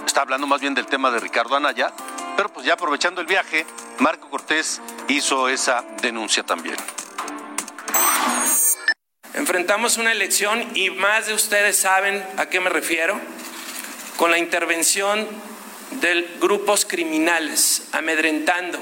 [0.06, 1.92] está hablando más bien del tema de Ricardo Anaya,
[2.36, 3.66] pero pues ya aprovechando el viaje,
[3.98, 6.76] Marco Cortés hizo esa denuncia también.
[9.34, 13.20] Enfrentamos una elección y más de ustedes saben a qué me refiero
[14.16, 15.26] con la intervención
[16.00, 18.78] de grupos criminales, amedrentando,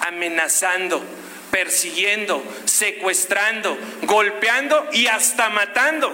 [0.00, 1.02] amenazando,
[1.50, 6.12] persiguiendo, secuestrando, golpeando y hasta matando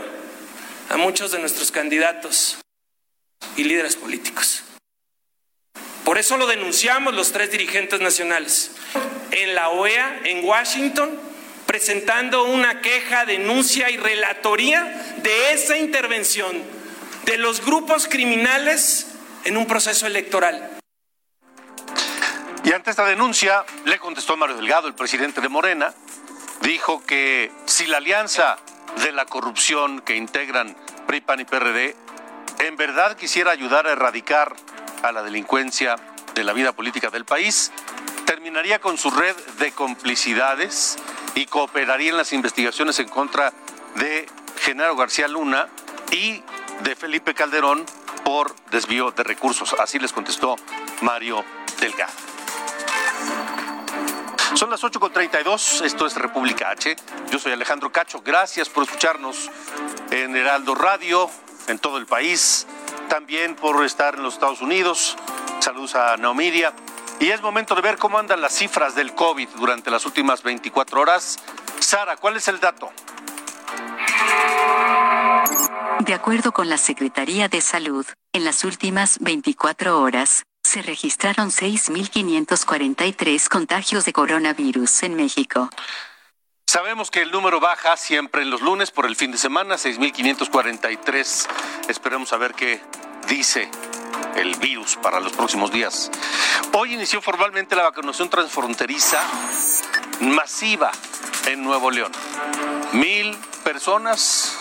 [0.90, 2.58] a muchos de nuestros candidatos
[3.56, 4.62] y líderes políticos.
[6.04, 8.72] Por eso lo denunciamos los tres dirigentes nacionales
[9.30, 11.18] en la OEA, en Washington,
[11.66, 14.84] presentando una queja, denuncia y relatoría
[15.22, 16.77] de esa intervención
[17.28, 19.06] de los grupos criminales
[19.44, 20.78] en un proceso electoral.
[22.64, 25.92] Y ante esta denuncia le contestó Mario Delgado, el presidente de Morena,
[26.62, 28.56] dijo que si la alianza
[29.04, 30.74] de la corrupción que integran
[31.06, 31.96] PRI, PAN y PRD
[32.60, 34.56] en verdad quisiera ayudar a erradicar
[35.02, 35.96] a la delincuencia
[36.34, 37.72] de la vida política del país,
[38.24, 40.96] terminaría con su red de complicidades
[41.34, 43.52] y cooperaría en las investigaciones en contra
[43.96, 44.26] de
[44.62, 45.68] Genaro García Luna
[46.10, 46.42] y
[46.80, 47.84] de Felipe Calderón
[48.24, 49.74] por desvío de recursos.
[49.78, 50.56] Así les contestó
[51.02, 51.44] Mario
[51.80, 52.12] Delgado.
[54.54, 56.96] Son las 8.32, esto es República H.
[57.30, 59.50] Yo soy Alejandro Cacho, gracias por escucharnos
[60.10, 61.30] en Heraldo Radio,
[61.68, 62.66] en todo el país,
[63.08, 65.16] también por estar en los Estados Unidos.
[65.60, 66.72] Saludos a Naomiria.
[67.20, 71.00] Y es momento de ver cómo andan las cifras del COVID durante las últimas 24
[71.00, 71.38] horas.
[71.80, 72.90] Sara, ¿cuál es el dato?
[76.00, 83.48] De acuerdo con la Secretaría de Salud, en las últimas 24 horas, se registraron 6.543
[83.48, 85.70] contagios de coronavirus en México.
[86.66, 91.46] Sabemos que el número baja siempre en los lunes por el fin de semana, 6.543.
[91.88, 92.82] Esperemos a ver qué
[93.26, 93.70] dice
[94.36, 96.10] el virus para los próximos días.
[96.74, 99.22] Hoy inició formalmente la vacunación transfronteriza
[100.20, 100.92] masiva
[101.46, 102.12] en Nuevo León.
[102.92, 103.34] Mil
[103.64, 104.57] personas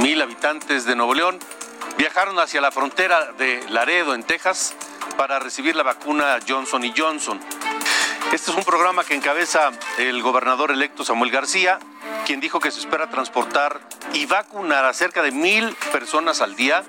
[0.00, 1.38] mil habitantes de Nuevo León
[1.96, 4.74] viajaron hacia la frontera de Laredo, en Texas,
[5.16, 7.40] para recibir la vacuna Johnson Johnson.
[8.32, 11.78] Este es un programa que encabeza el gobernador electo Samuel García,
[12.26, 13.80] quien dijo que se espera transportar
[14.12, 16.84] y vacunar a cerca de mil personas al día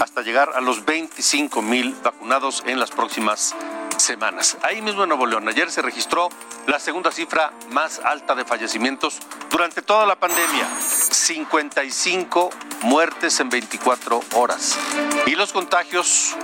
[0.00, 3.54] hasta llegar a los 25 mil vacunados en las próximas
[3.98, 4.56] semanas.
[4.62, 6.28] Ahí mismo en Nuevo León, ayer se registró
[6.66, 9.18] la segunda cifra más alta de fallecimientos
[9.50, 12.50] durante toda la pandemia, 55
[12.82, 14.76] muertes en 24 horas.
[15.26, 16.34] Y los contagios,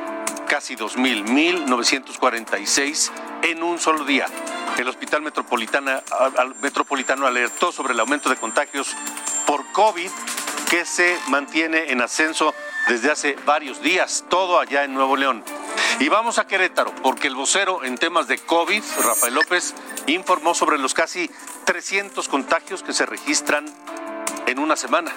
[0.48, 1.26] casi 2.000,
[1.66, 3.10] 1.946
[3.42, 4.26] en un solo día.
[4.78, 6.02] El Hospital Metropolitana,
[6.60, 8.88] Metropolitano alertó sobre el aumento de contagios
[9.46, 10.10] por COVID
[10.72, 12.54] que se mantiene en ascenso
[12.88, 15.44] desde hace varios días, todo allá en Nuevo León.
[16.00, 19.74] Y vamos a Querétaro, porque el vocero en temas de COVID, Rafael López,
[20.06, 21.30] informó sobre los casi
[21.66, 23.66] 300 contagios que se registran
[24.46, 25.12] en una semana.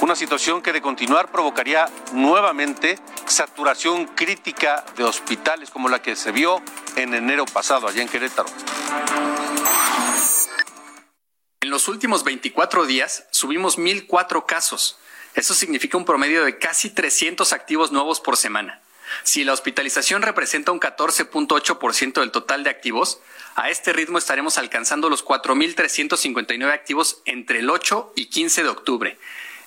[0.00, 6.32] Una situación que de continuar provocaría nuevamente saturación crítica de hospitales como la que se
[6.32, 6.62] vio
[6.96, 8.48] en enero pasado allá en Querétaro.
[11.62, 14.98] En los últimos 24 días subimos 1.004 casos.
[15.36, 18.82] Eso significa un promedio de casi 300 activos nuevos por semana.
[19.22, 23.20] Si la hospitalización representa un 14.8% del total de activos,
[23.54, 29.18] a este ritmo estaremos alcanzando los 4.359 activos entre el 8 y 15 de octubre,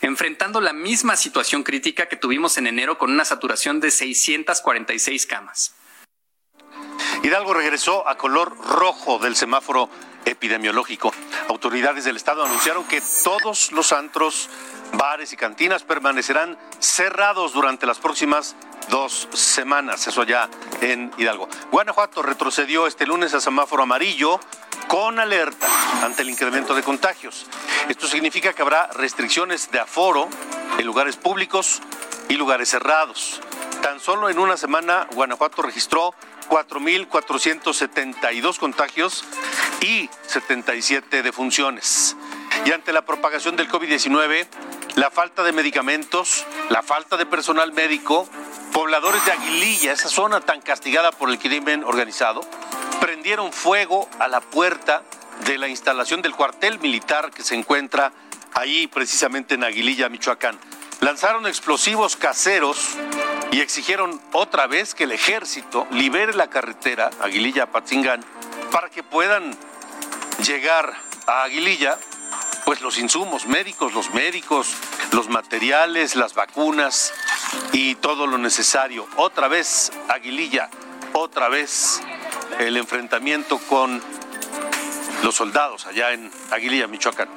[0.02, 5.76] enfrentando la misma situación crítica que tuvimos en enero con una saturación de 646 camas.
[7.24, 9.90] Hidalgo regresó a color rojo del semáforo
[10.26, 11.14] epidemiológico.
[11.48, 14.50] Autoridades del estado anunciaron que todos los antros,
[14.94, 18.56] bares y cantinas permanecerán cerrados durante las próximas
[18.90, 20.50] dos semanas, eso ya
[20.82, 21.48] en Hidalgo.
[21.72, 24.40] Guanajuato retrocedió este lunes a semáforo amarillo
[24.88, 25.68] con alerta
[26.04, 27.48] ante el incremento de contagios.
[27.90, 30.30] Esto significa que habrá restricciones de aforo
[30.78, 31.82] en lugares públicos
[32.30, 33.42] y lugares cerrados.
[33.82, 36.14] Tan solo en una semana, Guanajuato registró
[36.50, 39.24] 4.472 contagios
[39.82, 42.16] y 77 defunciones.
[42.66, 44.48] Y ante la propagación del COVID-19,
[44.96, 48.28] la falta de medicamentos, la falta de personal médico,
[48.72, 52.42] pobladores de Aguililla, esa zona tan castigada por el crimen organizado,
[53.00, 55.04] prendieron fuego a la puerta
[55.46, 58.14] de la instalación del cuartel militar que se encuentra
[58.54, 60.58] ahí precisamente en Aguililla, Michoacán.
[61.02, 62.96] Lanzaron explosivos caseros
[63.52, 68.24] y exigieron otra vez que el ejército libere la carretera Aguililla-Patzingán
[68.72, 69.56] para que puedan
[70.44, 70.94] llegar
[71.28, 71.98] a Aguililla
[72.66, 74.74] pues los insumos médicos, los médicos,
[75.12, 77.14] los materiales, las vacunas
[77.72, 79.08] y todo lo necesario.
[79.18, 80.70] Otra vez Aguililla,
[81.14, 82.02] otra vez
[82.60, 84.02] el enfrentamiento con
[85.24, 87.30] los soldados allá en Aguililla, Michoacán.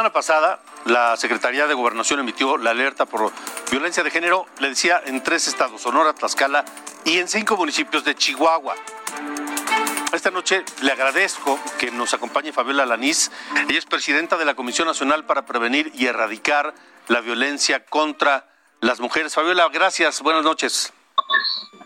[0.00, 3.30] Semana pasada, la Secretaría de Gobernación emitió la alerta por
[3.70, 6.64] violencia de género, le decía, en tres estados, Sonora, Tlaxcala
[7.04, 8.76] y en cinco municipios de Chihuahua.
[10.10, 13.30] Esta noche le agradezco que nos acompañe Fabiola Lanís.
[13.68, 16.72] Ella es presidenta de la Comisión Nacional para Prevenir y Erradicar
[17.08, 18.46] la Violencia contra
[18.80, 19.34] las Mujeres.
[19.34, 20.22] Fabiola, gracias.
[20.22, 20.94] Buenas noches.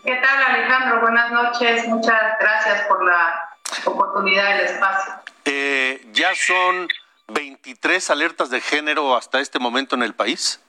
[0.05, 1.01] ¿Qué tal, Alejandro?
[1.01, 1.85] Buenas noches.
[1.89, 5.15] Muchas gracias por la oportunidad del espacio.
[5.43, 6.87] Eh, ya son
[7.27, 10.59] 23 alertas de género hasta este momento en el país.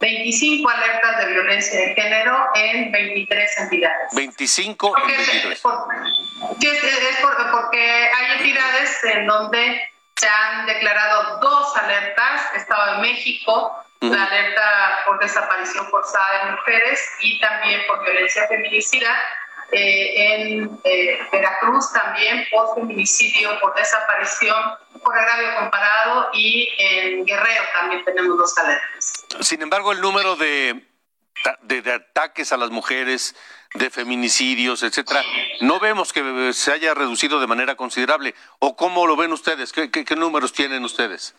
[0.00, 4.08] 25 alertas de violencia de género en 23 entidades.
[4.12, 5.52] 25 en 23.
[5.52, 5.64] Es,
[6.84, 7.16] es
[7.52, 9.80] porque hay entidades en donde
[10.16, 17.00] se han declarado dos alertas, Estado de México, la alerta por desaparición forzada de mujeres
[17.20, 19.16] y también por violencia feminicida,
[19.72, 24.62] eh, en eh, Veracruz también por feminicidio, por desaparición,
[25.02, 29.26] por agravio comparado y en Guerrero también tenemos dos alertas.
[29.40, 30.84] Sin embargo, el número de,
[31.62, 33.34] de, ataques a las mujeres,
[33.74, 35.22] de feminicidios, etcétera,
[35.62, 38.34] no vemos que se haya reducido de manera considerable.
[38.58, 39.72] ¿O cómo lo ven ustedes?
[39.72, 41.34] ¿Qué, qué, qué números tienen ustedes?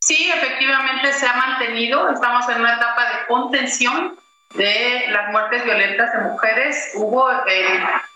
[0.00, 2.10] Sí, efectivamente se ha mantenido.
[2.10, 4.18] Estamos en una etapa de contención
[4.54, 6.92] de las muertes violentas de mujeres.
[6.94, 7.30] Hubo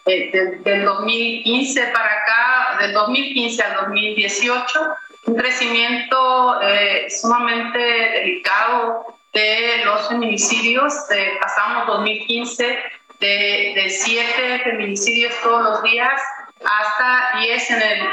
[0.07, 4.80] eh, del 2015 para acá, del 2015 al 2018,
[5.26, 10.95] un crecimiento eh, sumamente delicado de los feminicidios.
[11.41, 12.78] pasamos 2015
[13.20, 16.20] de, de siete feminicidios todos los días
[16.64, 18.09] hasta 10 en el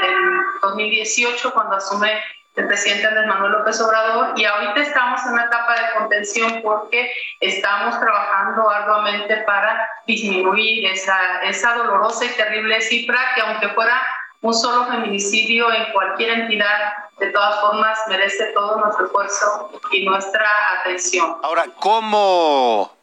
[0.62, 2.20] 2018 cuando asume
[2.64, 8.00] presidente Andrés Manuel López Obrador y ahorita estamos en una etapa de contención porque estamos
[8.00, 14.00] trabajando arduamente para disminuir esa, esa dolorosa y terrible cifra que aunque fuera
[14.40, 20.48] un solo feminicidio en cualquier entidad, de todas formas merece todo nuestro esfuerzo y nuestra
[20.80, 21.36] atención.
[21.42, 22.94] Ahora, ¿cómo,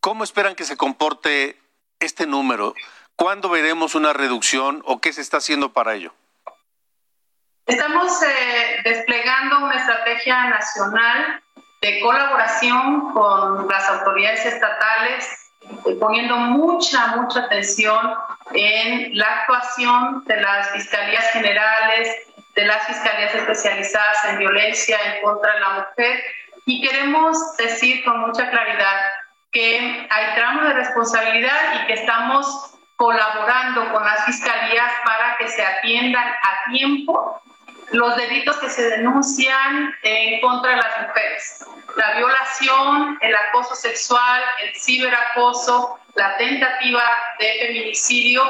[0.00, 1.60] cómo esperan que se comporte
[2.00, 2.74] este número?
[3.16, 6.12] ¿Cuándo veremos una reducción o qué se está haciendo para ello?
[7.66, 11.42] Estamos eh, desplegando una estrategia nacional
[11.80, 15.50] de colaboración con las autoridades estatales,
[15.86, 18.12] eh, poniendo mucha, mucha atención
[18.52, 22.14] en la actuación de las fiscalías generales,
[22.54, 26.22] de las fiscalías especializadas en violencia en contra de la mujer.
[26.66, 29.00] Y queremos decir con mucha claridad
[29.52, 35.64] que hay tramos de responsabilidad y que estamos colaborando con las fiscalías para que se
[35.64, 37.40] atiendan a tiempo
[37.94, 41.64] los delitos que se denuncian en contra de las mujeres.
[41.96, 47.02] La violación, el acoso sexual, el ciberacoso, la tentativa
[47.38, 48.42] de feminicidio,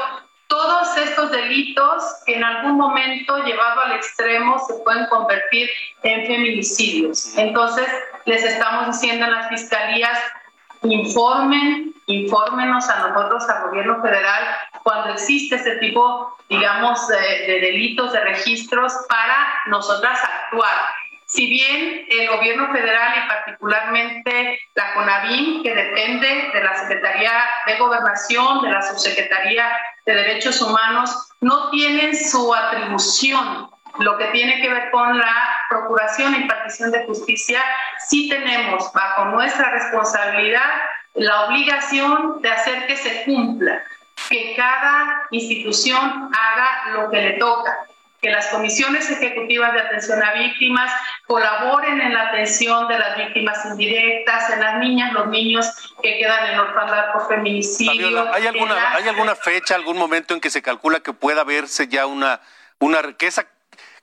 [0.47, 5.69] todos estos delitos que en algún momento llevado al extremo se pueden convertir
[6.03, 7.37] en feminicidios.
[7.37, 7.87] Entonces,
[8.25, 10.19] les estamos diciendo a las fiscalías,
[10.83, 14.43] informen, infórmenos a nosotros, al gobierno federal,
[14.83, 19.35] cuando existe este tipo, digamos, de, de delitos, de registros, para
[19.67, 20.75] nosotras actuar.
[21.25, 27.31] Si bien el gobierno federal y particularmente la CONAVIM, que depende de la Secretaría
[27.65, 29.65] de Gobernación, de la Subsecretaría
[30.05, 36.33] de Derechos Humanos, no tienen su atribución lo que tiene que ver con la procuración
[36.33, 37.61] e impartición de justicia,
[38.07, 40.69] sí tenemos bajo nuestra responsabilidad
[41.15, 43.83] la obligación de hacer que se cumpla,
[44.29, 47.87] que cada institución haga lo que le toca,
[48.21, 50.91] que las comisiones ejecutivas de atención a víctimas
[51.27, 56.53] colaboren en la atención de las víctimas indirectas, en las niñas, los niños que quedan
[56.53, 58.33] en orfandad por feminicidio.
[58.33, 62.07] ¿hay alguna, ¿hay alguna fecha, algún momento en que se calcula que pueda verse ya
[62.07, 62.41] una,
[62.79, 63.47] una que esa,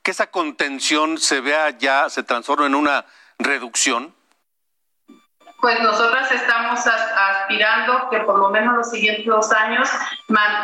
[0.03, 3.05] que esa contención se vea ya, se transforme en una
[3.39, 4.15] reducción?
[5.63, 9.89] Pues nosotras estamos aspirando que por lo menos los siguientes dos años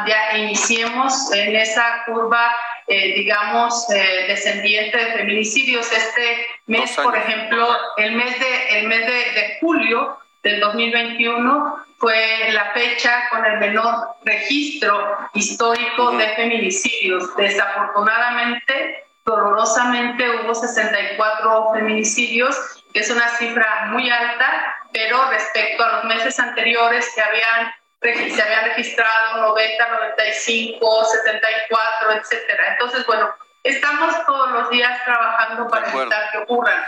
[0.06, 2.52] ya iniciemos en esa curva
[2.90, 5.92] eh, digamos, eh, descendiente de feminicidios.
[5.92, 7.68] Este mes, por ejemplo,
[7.98, 13.92] el mes de, el mes de, julio del 2021 fue la fecha con el menor
[14.24, 17.36] registro histórico de feminicidios.
[17.36, 22.56] Desafortunadamente, dolorosamente hubo 64 feminicidios,
[22.94, 28.42] que es una cifra muy alta, pero respecto a los meses anteriores que habían se
[28.42, 32.72] habían registrado 90, 95, 74, etcétera.
[32.72, 33.28] Entonces, bueno,
[33.64, 36.80] estamos todos los días trabajando para evitar que ocurran.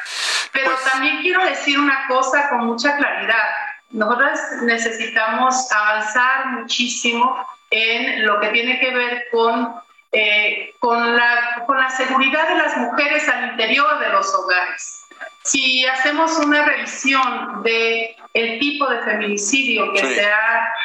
[0.52, 3.50] Pero pues también quiero decir una cosa con mucha claridad.
[3.90, 9.74] Nosotros necesitamos avanzar muchísimo en lo que tiene que ver con,
[10.12, 15.04] eh, con, la, con la seguridad de las mujeres al interior de los hogares.
[15.50, 20.30] Si hacemos una revisión de el tipo de feminicidio que, se,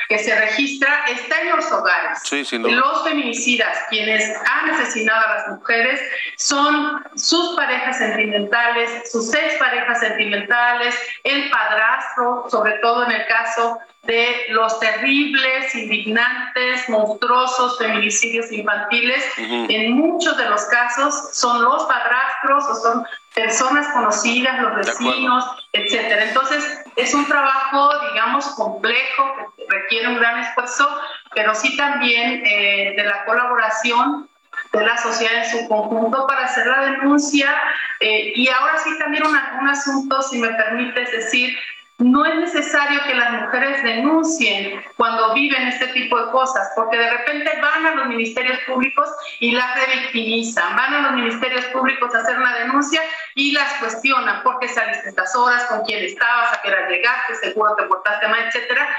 [0.09, 2.19] que se registra está en los hogares.
[2.51, 6.01] los feminicidas, quienes han asesinado a las mujeres,
[6.37, 13.77] son sus parejas sentimentales, sus ex parejas sentimentales, el padrastro, sobre todo en el caso
[14.03, 19.23] de los terribles, indignantes, monstruosos feminicidios infantiles.
[19.37, 23.05] En muchos de los casos son los padrastros o son
[23.35, 26.23] personas conocidas, los vecinos, etcétera.
[26.23, 30.87] Entonces, es un trabajo, digamos, complejo, que requiere un gran esfuerzo,
[31.35, 34.29] pero sí también eh, de la colaboración
[34.71, 37.53] de la sociedad en su conjunto para hacer la denuncia.
[37.99, 41.57] Eh, y ahora sí también un asunto, si me permites decir,
[41.97, 47.09] no es necesario que las mujeres denuncien cuando viven este tipo de cosas, porque de
[47.09, 52.19] repente van a los ministerios públicos y las revictimizan, van a los ministerios públicos a
[52.19, 53.01] hacer una denuncia
[53.35, 55.63] y las cuestionan, ¿por qué saliste estas horas?
[55.65, 56.53] ¿Con quién estabas?
[56.53, 57.35] ¿A qué hora llegaste?
[57.35, 58.45] ¿Seguro te portaste mal?
[58.45, 58.89] Etcétera.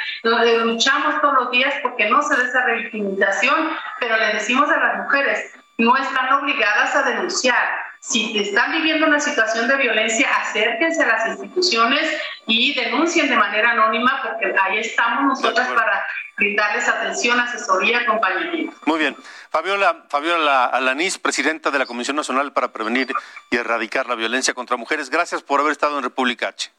[0.65, 3.71] Luchamos todos los días porque no se da esa revictimización,
[4.01, 9.19] pero le decimos a las mujeres, no están obligadas a denunciar si están viviendo una
[9.19, 12.09] situación de violencia, acérquense a las instituciones
[12.47, 18.77] y denuncien de manera anónima, porque ahí estamos nosotras para brindarles atención, asesoría, acompañamiento.
[18.85, 19.17] Muy bien.
[19.51, 23.13] Fabiola, Fabiola Alanís, presidenta de la Comisión Nacional para Prevenir
[23.51, 26.71] y Erradicar la Violencia contra Mujeres, gracias por haber estado en República H.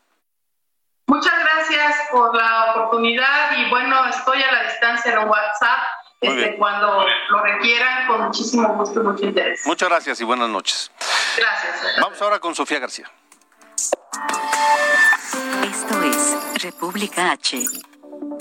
[1.08, 5.80] Muchas gracias por la oportunidad y bueno, estoy a la distancia en WhatsApp
[6.22, 9.62] este, cuando lo requieran, con muchísimo gusto y mucho interés.
[9.66, 10.92] Muchas gracias y buenas noches.
[11.38, 11.96] Gracias.
[12.02, 13.12] Vamos ahora con Sofía García.
[15.64, 17.64] Esto es República H.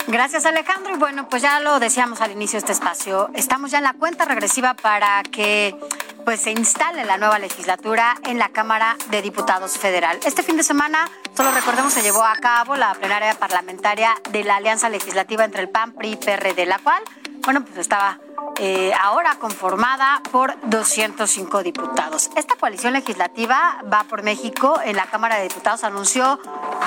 [0.07, 3.79] Gracias Alejandro y bueno, pues ya lo decíamos al inicio de este espacio, estamos ya
[3.79, 5.75] en la cuenta regresiva para que
[6.23, 10.17] pues se instale la nueva legislatura en la Cámara de Diputados Federal.
[10.25, 14.55] Este fin de semana, solo recordemos, se llevó a cabo la plenaria parlamentaria de la
[14.55, 17.03] Alianza Legislativa entre el PAN, PRI y PRD, la cual,
[17.47, 18.19] bueno, pues estaba
[18.59, 22.29] eh, ahora conformada por 205 diputados.
[22.35, 24.79] Esta coalición legislativa va por México.
[24.83, 26.39] En la Cámara de Diputados anunció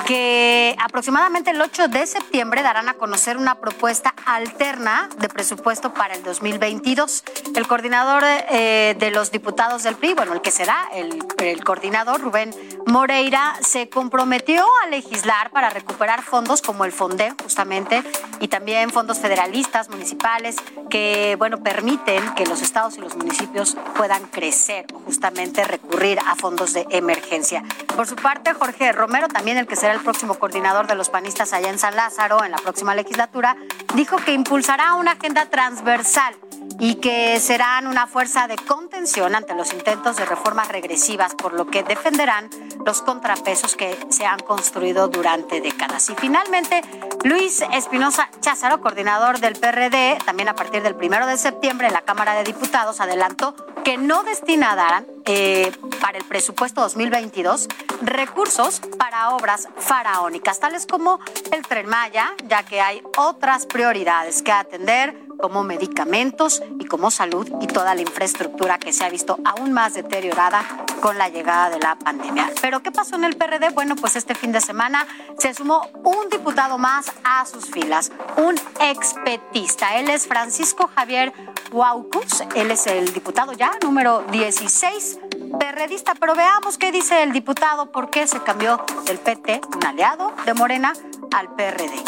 [0.05, 6.13] que aproximadamente el 8 de septiembre darán a conocer una propuesta alterna de presupuesto para
[6.13, 7.23] el 2022.
[7.55, 12.19] El coordinador eh, de los diputados del PRI, bueno, el que será el, el coordinador,
[12.21, 12.53] Rubén
[12.85, 18.03] Moreira, se comprometió a legislar para recuperar fondos como el FONDE, justamente,
[18.39, 20.57] y también fondos federalistas, municipales,
[20.89, 26.71] que, bueno, permiten que los estados y los municipios puedan crecer, justamente recurrir a fondos
[26.73, 27.63] de emergencia.
[27.95, 31.51] Por su parte, Jorge Romero, también el que será el próximo coordinador de los panistas
[31.53, 33.57] allá en San Lázaro en la próxima legislatura,
[33.95, 36.35] dijo que impulsará una agenda transversal
[36.81, 41.67] y que serán una fuerza de contención ante los intentos de reformas regresivas, por lo
[41.67, 42.49] que defenderán
[42.83, 46.09] los contrapesos que se han construido durante décadas.
[46.09, 46.81] Y finalmente,
[47.23, 52.01] Luis Espinosa Cházaro, coordinador del PRD, también a partir del primero de septiembre en la
[52.01, 57.67] Cámara de Diputados, adelantó que no destinarán eh, para el presupuesto 2022
[58.01, 61.19] recursos para obras faraónicas, tales como
[61.51, 67.47] el tren Maya, ya que hay otras prioridades que atender como medicamentos y como salud
[67.59, 70.63] y toda la infraestructura que se ha visto aún más deteriorada
[71.01, 72.51] con la llegada de la pandemia.
[72.61, 73.71] Pero ¿qué pasó en el PRD?
[73.71, 75.07] Bueno, pues este fin de semana
[75.39, 79.97] se sumó un diputado más a sus filas, un expetista.
[79.97, 81.33] Él es Francisco Javier
[81.71, 85.10] Huaucus, él es el diputado ya número 16
[85.59, 90.33] perredista, pero veamos qué dice el diputado, por qué se cambió del PT, un aliado
[90.45, 90.93] de Morena,
[91.35, 92.03] al PRD.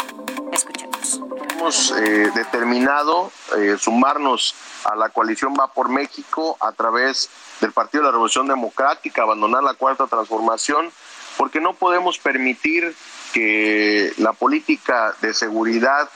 [0.52, 1.20] Escuchemos.
[1.50, 7.30] Hemos eh, determinado eh, sumarnos a la coalición Va por México a través
[7.60, 10.90] del Partido de la Revolución Democrática, abandonar la cuarta transformación,
[11.36, 12.94] porque no podemos permitir
[13.32, 16.08] que la política de seguridad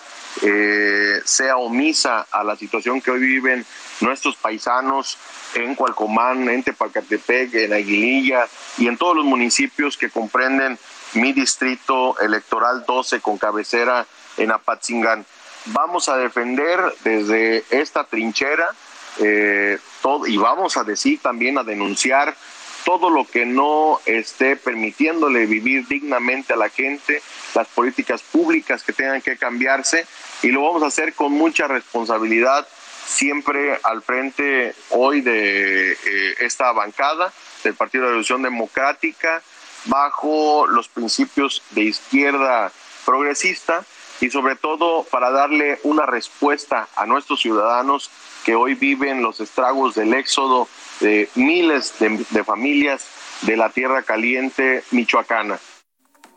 [0.42, 3.66] eh, sea omisa a la situación que hoy viven
[4.00, 5.18] nuestros paisanos
[5.54, 8.46] en Cualcomán, en Tepalcatepec, en Aguililla
[8.76, 10.78] y en todos los municipios que comprenden
[11.14, 15.24] mi distrito electoral 12 con cabecera en Apatzingán.
[15.66, 18.68] Vamos a defender desde esta trinchera
[19.20, 22.36] eh, todo, y vamos a decir también a denunciar
[22.84, 27.20] todo lo que no esté permitiéndole vivir dignamente a la gente,
[27.54, 30.06] las políticas públicas que tengan que cambiarse
[30.42, 32.66] y lo vamos a hacer con mucha responsabilidad
[33.08, 37.32] siempre al frente hoy de eh, esta bancada
[37.64, 39.42] del Partido de la Revolución Democrática
[39.86, 42.70] bajo los principios de izquierda
[43.04, 43.84] progresista
[44.20, 48.10] y sobre todo para darle una respuesta a nuestros ciudadanos
[48.44, 50.68] que hoy viven los estragos del éxodo
[51.00, 53.06] de miles de, familias
[53.42, 55.58] de la tierra caliente michoacana.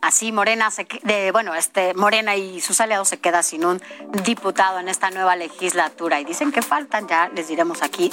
[0.01, 3.81] Así Morena se, de, bueno, este Morena y sus aliados se queda sin un
[4.23, 8.09] diputado en esta nueva legislatura y dicen que faltan, ya les diremos aquí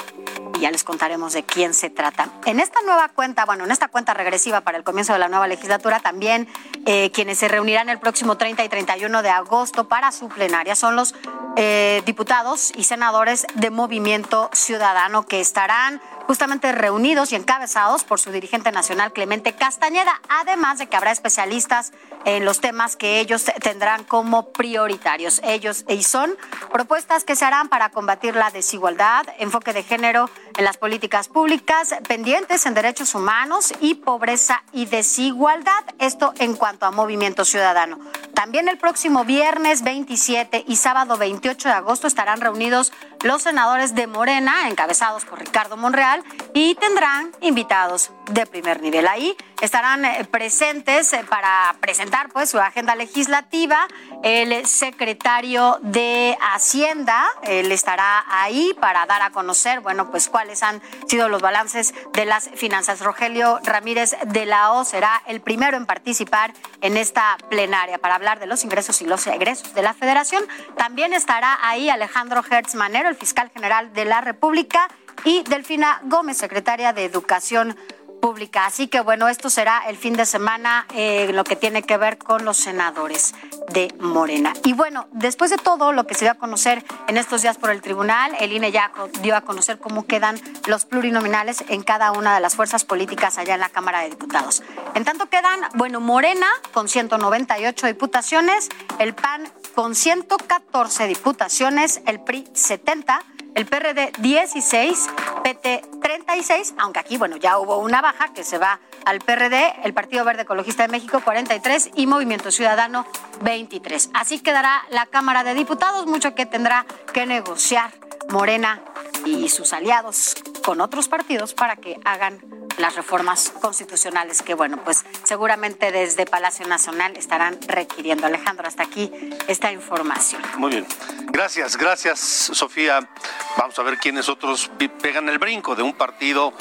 [0.54, 2.28] y ya les contaremos de quién se trata.
[2.44, 5.48] En esta nueva cuenta, bueno, en esta cuenta regresiva para el comienzo de la nueva
[5.48, 6.46] legislatura, también
[6.84, 10.94] eh, quienes se reunirán el próximo 30 y 31 de agosto para su plenaria son
[10.94, 11.14] los
[11.56, 18.30] eh, diputados y senadores de Movimiento Ciudadano que estarán justamente reunidos y encabezados por su
[18.30, 21.94] dirigente nacional Clemente Castañeda, además de que habrá especialistas
[22.26, 25.40] en los temas que ellos tendrán como prioritarios.
[25.42, 26.36] Ellos y son
[26.70, 31.94] propuestas que se harán para combatir la desigualdad, enfoque de género en las políticas públicas,
[32.06, 35.82] pendientes en derechos humanos y pobreza y desigualdad.
[35.98, 37.98] Esto en cuanto a movimiento ciudadano.
[38.34, 42.92] También el próximo viernes 27 y sábado 28 de agosto estarán reunidos
[43.22, 46.22] los senadores de Morena, encabezados por Ricardo Monreal,
[46.54, 49.06] y tendrán invitados de primer nivel.
[49.06, 53.86] Ahí estarán eh, presentes eh, para presentar pues su agenda legislativa
[54.22, 60.82] el secretario de Hacienda, él estará ahí para dar a conocer, bueno, pues cuáles han
[61.06, 63.00] sido los balances de las finanzas.
[63.00, 68.40] Rogelio Ramírez de la O será el primero en participar en esta plenaria para hablar
[68.40, 70.44] de los ingresos y los egresos de la Federación.
[70.76, 74.88] También estará ahí Alejandro Hertz Manero, el fiscal general de la República,
[75.24, 77.76] y Delfina Gómez, secretaria de Educación
[78.20, 78.66] pública.
[78.66, 82.18] Así que bueno, esto será el fin de semana eh, lo que tiene que ver
[82.18, 83.34] con los senadores
[83.72, 84.52] de Morena.
[84.64, 87.70] Y bueno, después de todo lo que se dio a conocer en estos días por
[87.70, 88.92] el tribunal, el INE ya
[89.22, 93.54] dio a conocer cómo quedan los plurinominales en cada una de las fuerzas políticas allá
[93.54, 94.62] en la Cámara de Diputados.
[94.94, 102.48] En tanto quedan, bueno, Morena con 198 diputaciones, el PAN con 114 diputaciones, el PRI
[102.52, 103.22] 70
[103.58, 105.10] el PRD 16,
[105.42, 109.92] PT 36, aunque aquí, bueno, ya hubo una baja que se va al PRD, el
[109.92, 113.04] Partido Verde Ecologista de México 43 y Movimiento Ciudadano
[113.42, 114.10] 23.
[114.14, 117.90] Así quedará la Cámara de Diputados, mucho que tendrá que negociar
[118.28, 118.80] Morena
[119.26, 120.36] y sus aliados
[120.68, 122.42] con otros partidos para que hagan
[122.76, 128.26] las reformas constitucionales que, bueno, pues seguramente desde Palacio Nacional estarán requiriendo.
[128.26, 129.10] Alejandro, hasta aquí
[129.46, 130.42] esta información.
[130.58, 130.86] Muy bien.
[131.32, 133.08] Gracias, gracias, Sofía.
[133.56, 136.52] Vamos a ver quiénes otros pegan el brinco de un partido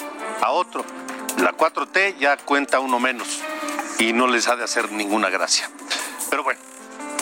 [0.41, 0.85] a otro.
[1.39, 3.41] La 4T ya cuenta uno menos
[3.99, 5.69] y no les ha de hacer ninguna gracia.
[6.29, 6.61] Pero bueno,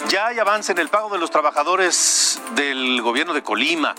[0.10, 3.96] ya hay avance en el pago de los trabajadores del gobierno de Colima.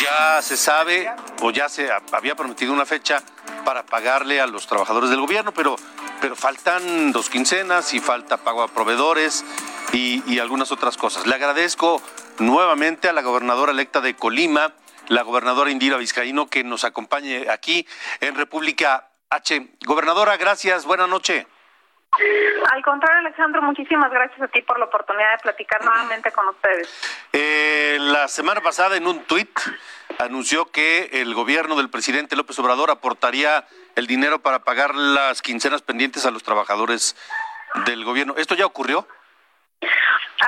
[0.00, 1.10] Ya se sabe
[1.40, 3.22] o ya se había prometido una fecha
[3.64, 5.76] para pagarle a los trabajadores del gobierno, pero,
[6.20, 9.44] pero faltan dos quincenas y falta pago a proveedores
[9.92, 11.26] y, y algunas otras cosas.
[11.26, 12.00] Le agradezco
[12.38, 14.74] nuevamente a la gobernadora electa de Colima,
[15.08, 17.86] la gobernadora Indira Vizcaíno, que nos acompañe aquí
[18.20, 19.70] en República H.
[19.84, 21.46] Gobernadora, gracias, buena noche.
[22.72, 26.88] Al contrario, Alejandro, muchísimas gracias a ti por la oportunidad de platicar nuevamente con ustedes.
[27.32, 29.50] Eh, la semana pasada, en un tuit,
[30.18, 33.64] anunció que el gobierno del presidente López Obrador aportaría
[33.96, 37.16] el dinero para pagar las quincenas pendientes a los trabajadores
[37.84, 38.34] del gobierno.
[38.36, 39.06] ¿Esto ya ocurrió?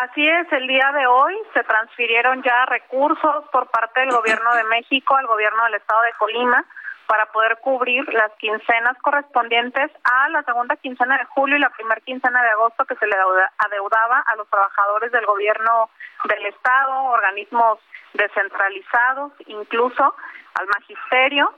[0.01, 4.65] Así es, el día de hoy se transfirieron ya recursos por parte del gobierno de
[4.65, 6.65] México al gobierno del estado de Colima
[7.09, 12.01] para poder cubrir las quincenas correspondientes a la segunda quincena de julio y la primera
[12.03, 13.17] quincena de agosto que se le
[13.59, 15.89] adeudaba a los trabajadores del gobierno
[16.25, 17.79] del Estado, organismos
[18.13, 20.15] descentralizados, incluso
[20.55, 21.51] al magisterio.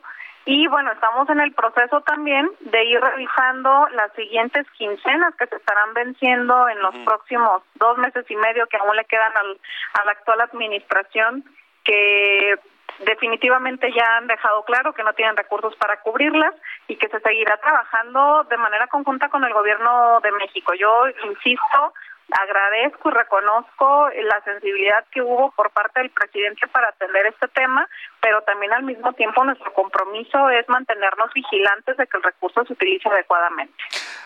[0.45, 5.57] Y bueno, estamos en el proceso también de ir revisando las siguientes quincenas que se
[5.57, 9.61] estarán venciendo en los próximos dos meses y medio que aún le quedan al,
[10.01, 11.45] a la actual administración,
[11.83, 12.57] que
[13.05, 16.55] definitivamente ya han dejado claro que no tienen recursos para cubrirlas
[16.89, 20.75] y que se seguirá trabajando de manera conjunta con el gobierno de México.
[20.75, 21.95] Yo insisto,
[22.31, 27.89] agradezco y reconozco la sensibilidad que hubo por parte del presidente para atender este tema,
[28.21, 32.73] pero también al mismo tiempo nuestro compromiso es mantenernos vigilantes de que el recurso se
[32.73, 33.75] utilice adecuadamente.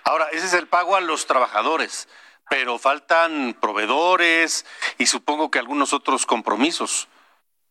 [0.05, 2.09] Ahora, ese es el pago a los trabajadores,
[2.51, 4.67] pero faltan proveedores
[4.99, 7.09] y supongo que algunos otros compromisos,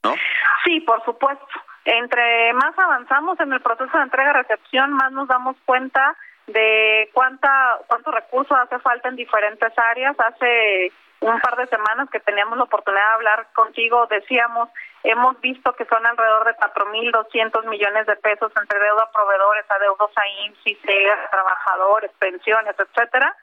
[0.04, 0.16] ¿no?
[0.64, 1.46] Sí, por supuesto.
[1.86, 6.16] Entre más avanzamos en el proceso de entrega-recepción, más nos damos cuenta
[6.48, 10.16] de cuánta cuántos recursos hace falta en diferentes áreas.
[10.20, 14.70] Hace un par de semanas que teníamos la oportunidad de hablar contigo, decíamos,
[15.04, 20.12] hemos visto que son alrededor de 4.200 millones de pesos entre deuda a proveedores, adeudos
[20.16, 23.36] a IMSS, a trabajadores, pensiones, etcétera.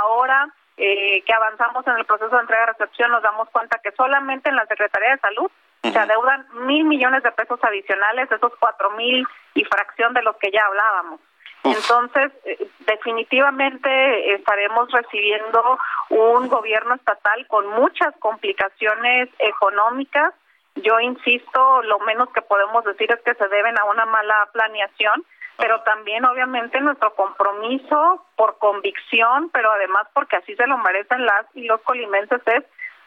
[0.00, 4.56] Ahora eh, que avanzamos en el proceso de entrega-recepción, nos damos cuenta que solamente en
[4.56, 5.50] la Secretaría de Salud
[5.92, 10.50] se adeudan mil millones de pesos adicionales, esos cuatro mil y fracción de los que
[10.50, 11.20] ya hablábamos.
[11.64, 15.78] Entonces, eh, definitivamente estaremos recibiendo
[16.10, 20.34] un gobierno estatal con muchas complicaciones económicas.
[20.76, 25.24] Yo insisto, lo menos que podemos decir es que se deben a una mala planeación,
[25.56, 31.46] pero también obviamente nuestro compromiso por convicción, pero además porque así se lo merecen las
[31.54, 32.64] y los colimenses es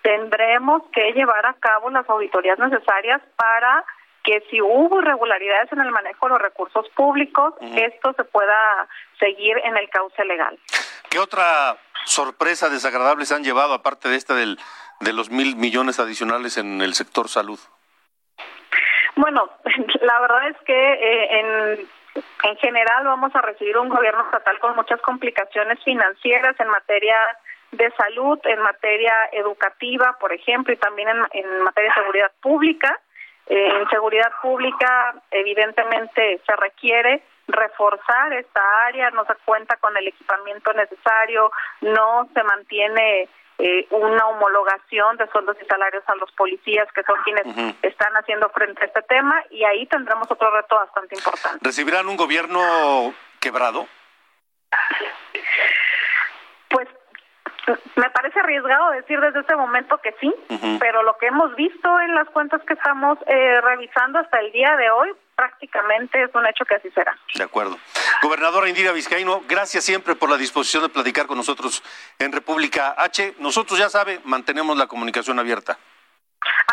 [0.07, 3.83] tendremos que llevar a cabo las auditorías necesarias para
[4.23, 8.87] que si hubo irregularidades en el manejo de los recursos públicos, esto se pueda
[9.19, 10.57] seguir en el cauce legal.
[11.09, 14.57] ¿Qué otra sorpresa desagradable se han llevado, aparte de esta del,
[15.01, 17.59] de los mil millones adicionales en el sector salud?
[19.17, 19.49] Bueno,
[20.01, 21.89] la verdad es que eh, en,
[22.43, 27.17] en general vamos a recibir un gobierno estatal con muchas complicaciones financieras en materia
[27.77, 32.99] de salud, en materia educativa, por ejemplo, y también en, materia de seguridad pública.
[33.47, 40.07] Eh, en seguridad pública, evidentemente, se requiere reforzar esta área, no se cuenta con el
[40.07, 41.49] equipamiento necesario,
[41.81, 47.15] no se mantiene eh, una homologación de sueldos y salarios a los policías, que son
[47.23, 51.59] quienes están haciendo frente a este tema, y ahí tendremos otro reto bastante importante.
[51.61, 53.87] ¿Recibirán un gobierno quebrado?
[57.95, 60.33] Me parece arriesgado decir desde este momento que sí,
[60.79, 64.75] pero lo que hemos visto en las cuentas que estamos eh, revisando hasta el día
[64.77, 67.17] de hoy, prácticamente es un hecho que así será.
[67.35, 67.77] De acuerdo.
[68.21, 71.83] Gobernadora Indira Vizcaíno, gracias siempre por la disposición de platicar con nosotros
[72.19, 73.35] en República H.
[73.39, 75.77] Nosotros, ya sabe, mantenemos la comunicación abierta.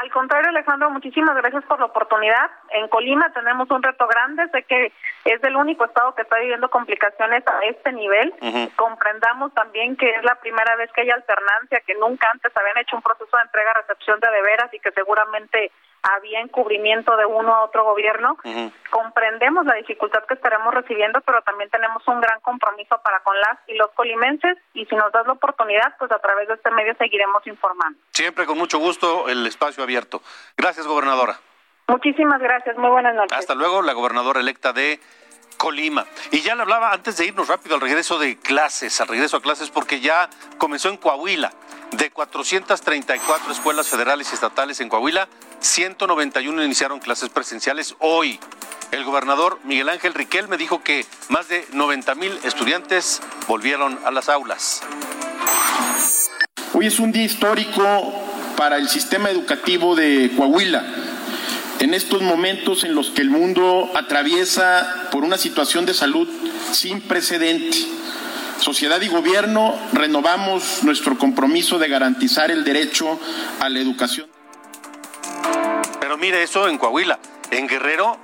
[0.00, 2.50] Al contrario, Alejandro, muchísimas gracias por la oportunidad.
[2.70, 4.92] En Colima tenemos un reto grande, sé que
[5.24, 8.34] es el único estado que está viviendo complicaciones a este nivel.
[8.76, 12.96] Comprendamos también que es la primera vez que hay alternancia, que nunca antes habían hecho
[12.96, 15.70] un proceso de entrega-recepción de deberas y que seguramente
[16.12, 18.36] había encubrimiento de uno a otro gobierno.
[18.90, 23.58] Comprendemos la dificultad que estaremos recibiendo, pero también tenemos un gran compromiso para con las
[23.66, 26.94] y los colimenses y si nos das la oportunidad, pues a través de este medio
[26.96, 27.98] seguiremos informando.
[28.10, 30.20] Siempre con mucho gusto el espacio abierto.
[30.56, 31.36] Gracias, gobernadora.
[31.86, 33.36] Muchísimas gracias, muy buenas noches.
[33.36, 35.00] Hasta luego, la gobernadora electa de
[35.56, 36.06] Colima.
[36.30, 39.42] Y ya le hablaba antes de irnos rápido al regreso de clases, al regreso a
[39.42, 40.28] clases, porque ya
[40.58, 41.52] comenzó en Coahuila.
[41.92, 45.28] De 434 escuelas federales y estatales en Coahuila,
[45.60, 48.40] 191 iniciaron clases presenciales hoy.
[48.90, 54.10] El gobernador Miguel Ángel Riquel me dijo que más de 90 mil estudiantes volvieron a
[54.10, 54.82] las aulas.
[56.72, 58.24] Hoy es un día histórico
[58.56, 60.84] para el sistema educativo de Coahuila.
[61.84, 66.26] En estos momentos en los que el mundo atraviesa por una situación de salud
[66.72, 67.76] sin precedente,
[68.58, 73.20] sociedad y gobierno renovamos nuestro compromiso de garantizar el derecho
[73.60, 74.30] a la educación.
[76.00, 77.18] Pero mire eso en Coahuila.
[77.50, 78.16] En Guerrero,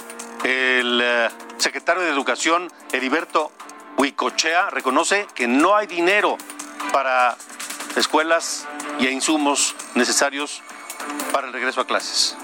[0.42, 3.52] el eh, secretario de Educación, Heriberto
[3.98, 6.38] Huicochea, reconoce que no hay dinero
[6.94, 7.36] para
[7.94, 8.66] escuelas
[9.00, 10.62] y insumos necesarios
[11.30, 12.38] para el regreso a clases.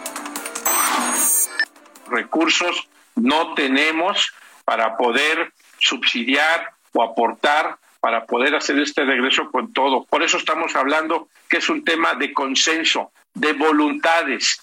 [2.09, 4.33] Recursos no tenemos
[4.65, 10.05] para poder subsidiar o aportar para poder hacer este regreso con todo.
[10.05, 14.61] Por eso estamos hablando que es un tema de consenso, de voluntades.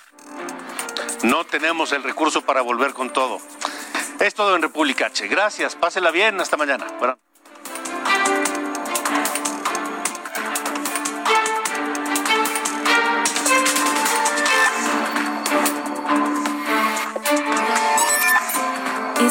[1.24, 3.40] No tenemos el recurso para volver con todo.
[4.22, 5.28] Es todo en República H.
[5.28, 6.86] Gracias, pásela bien, hasta mañana.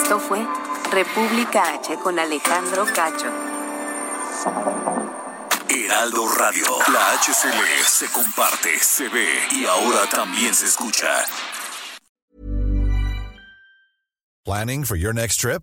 [0.03, 0.45] Esto fue
[0.91, 3.31] República H con Alejandro Cacho.
[5.69, 11.07] Heraldo Radio, la HCL se comparte, se ve y ahora también se escucha.
[14.45, 15.63] Planning for your next trip?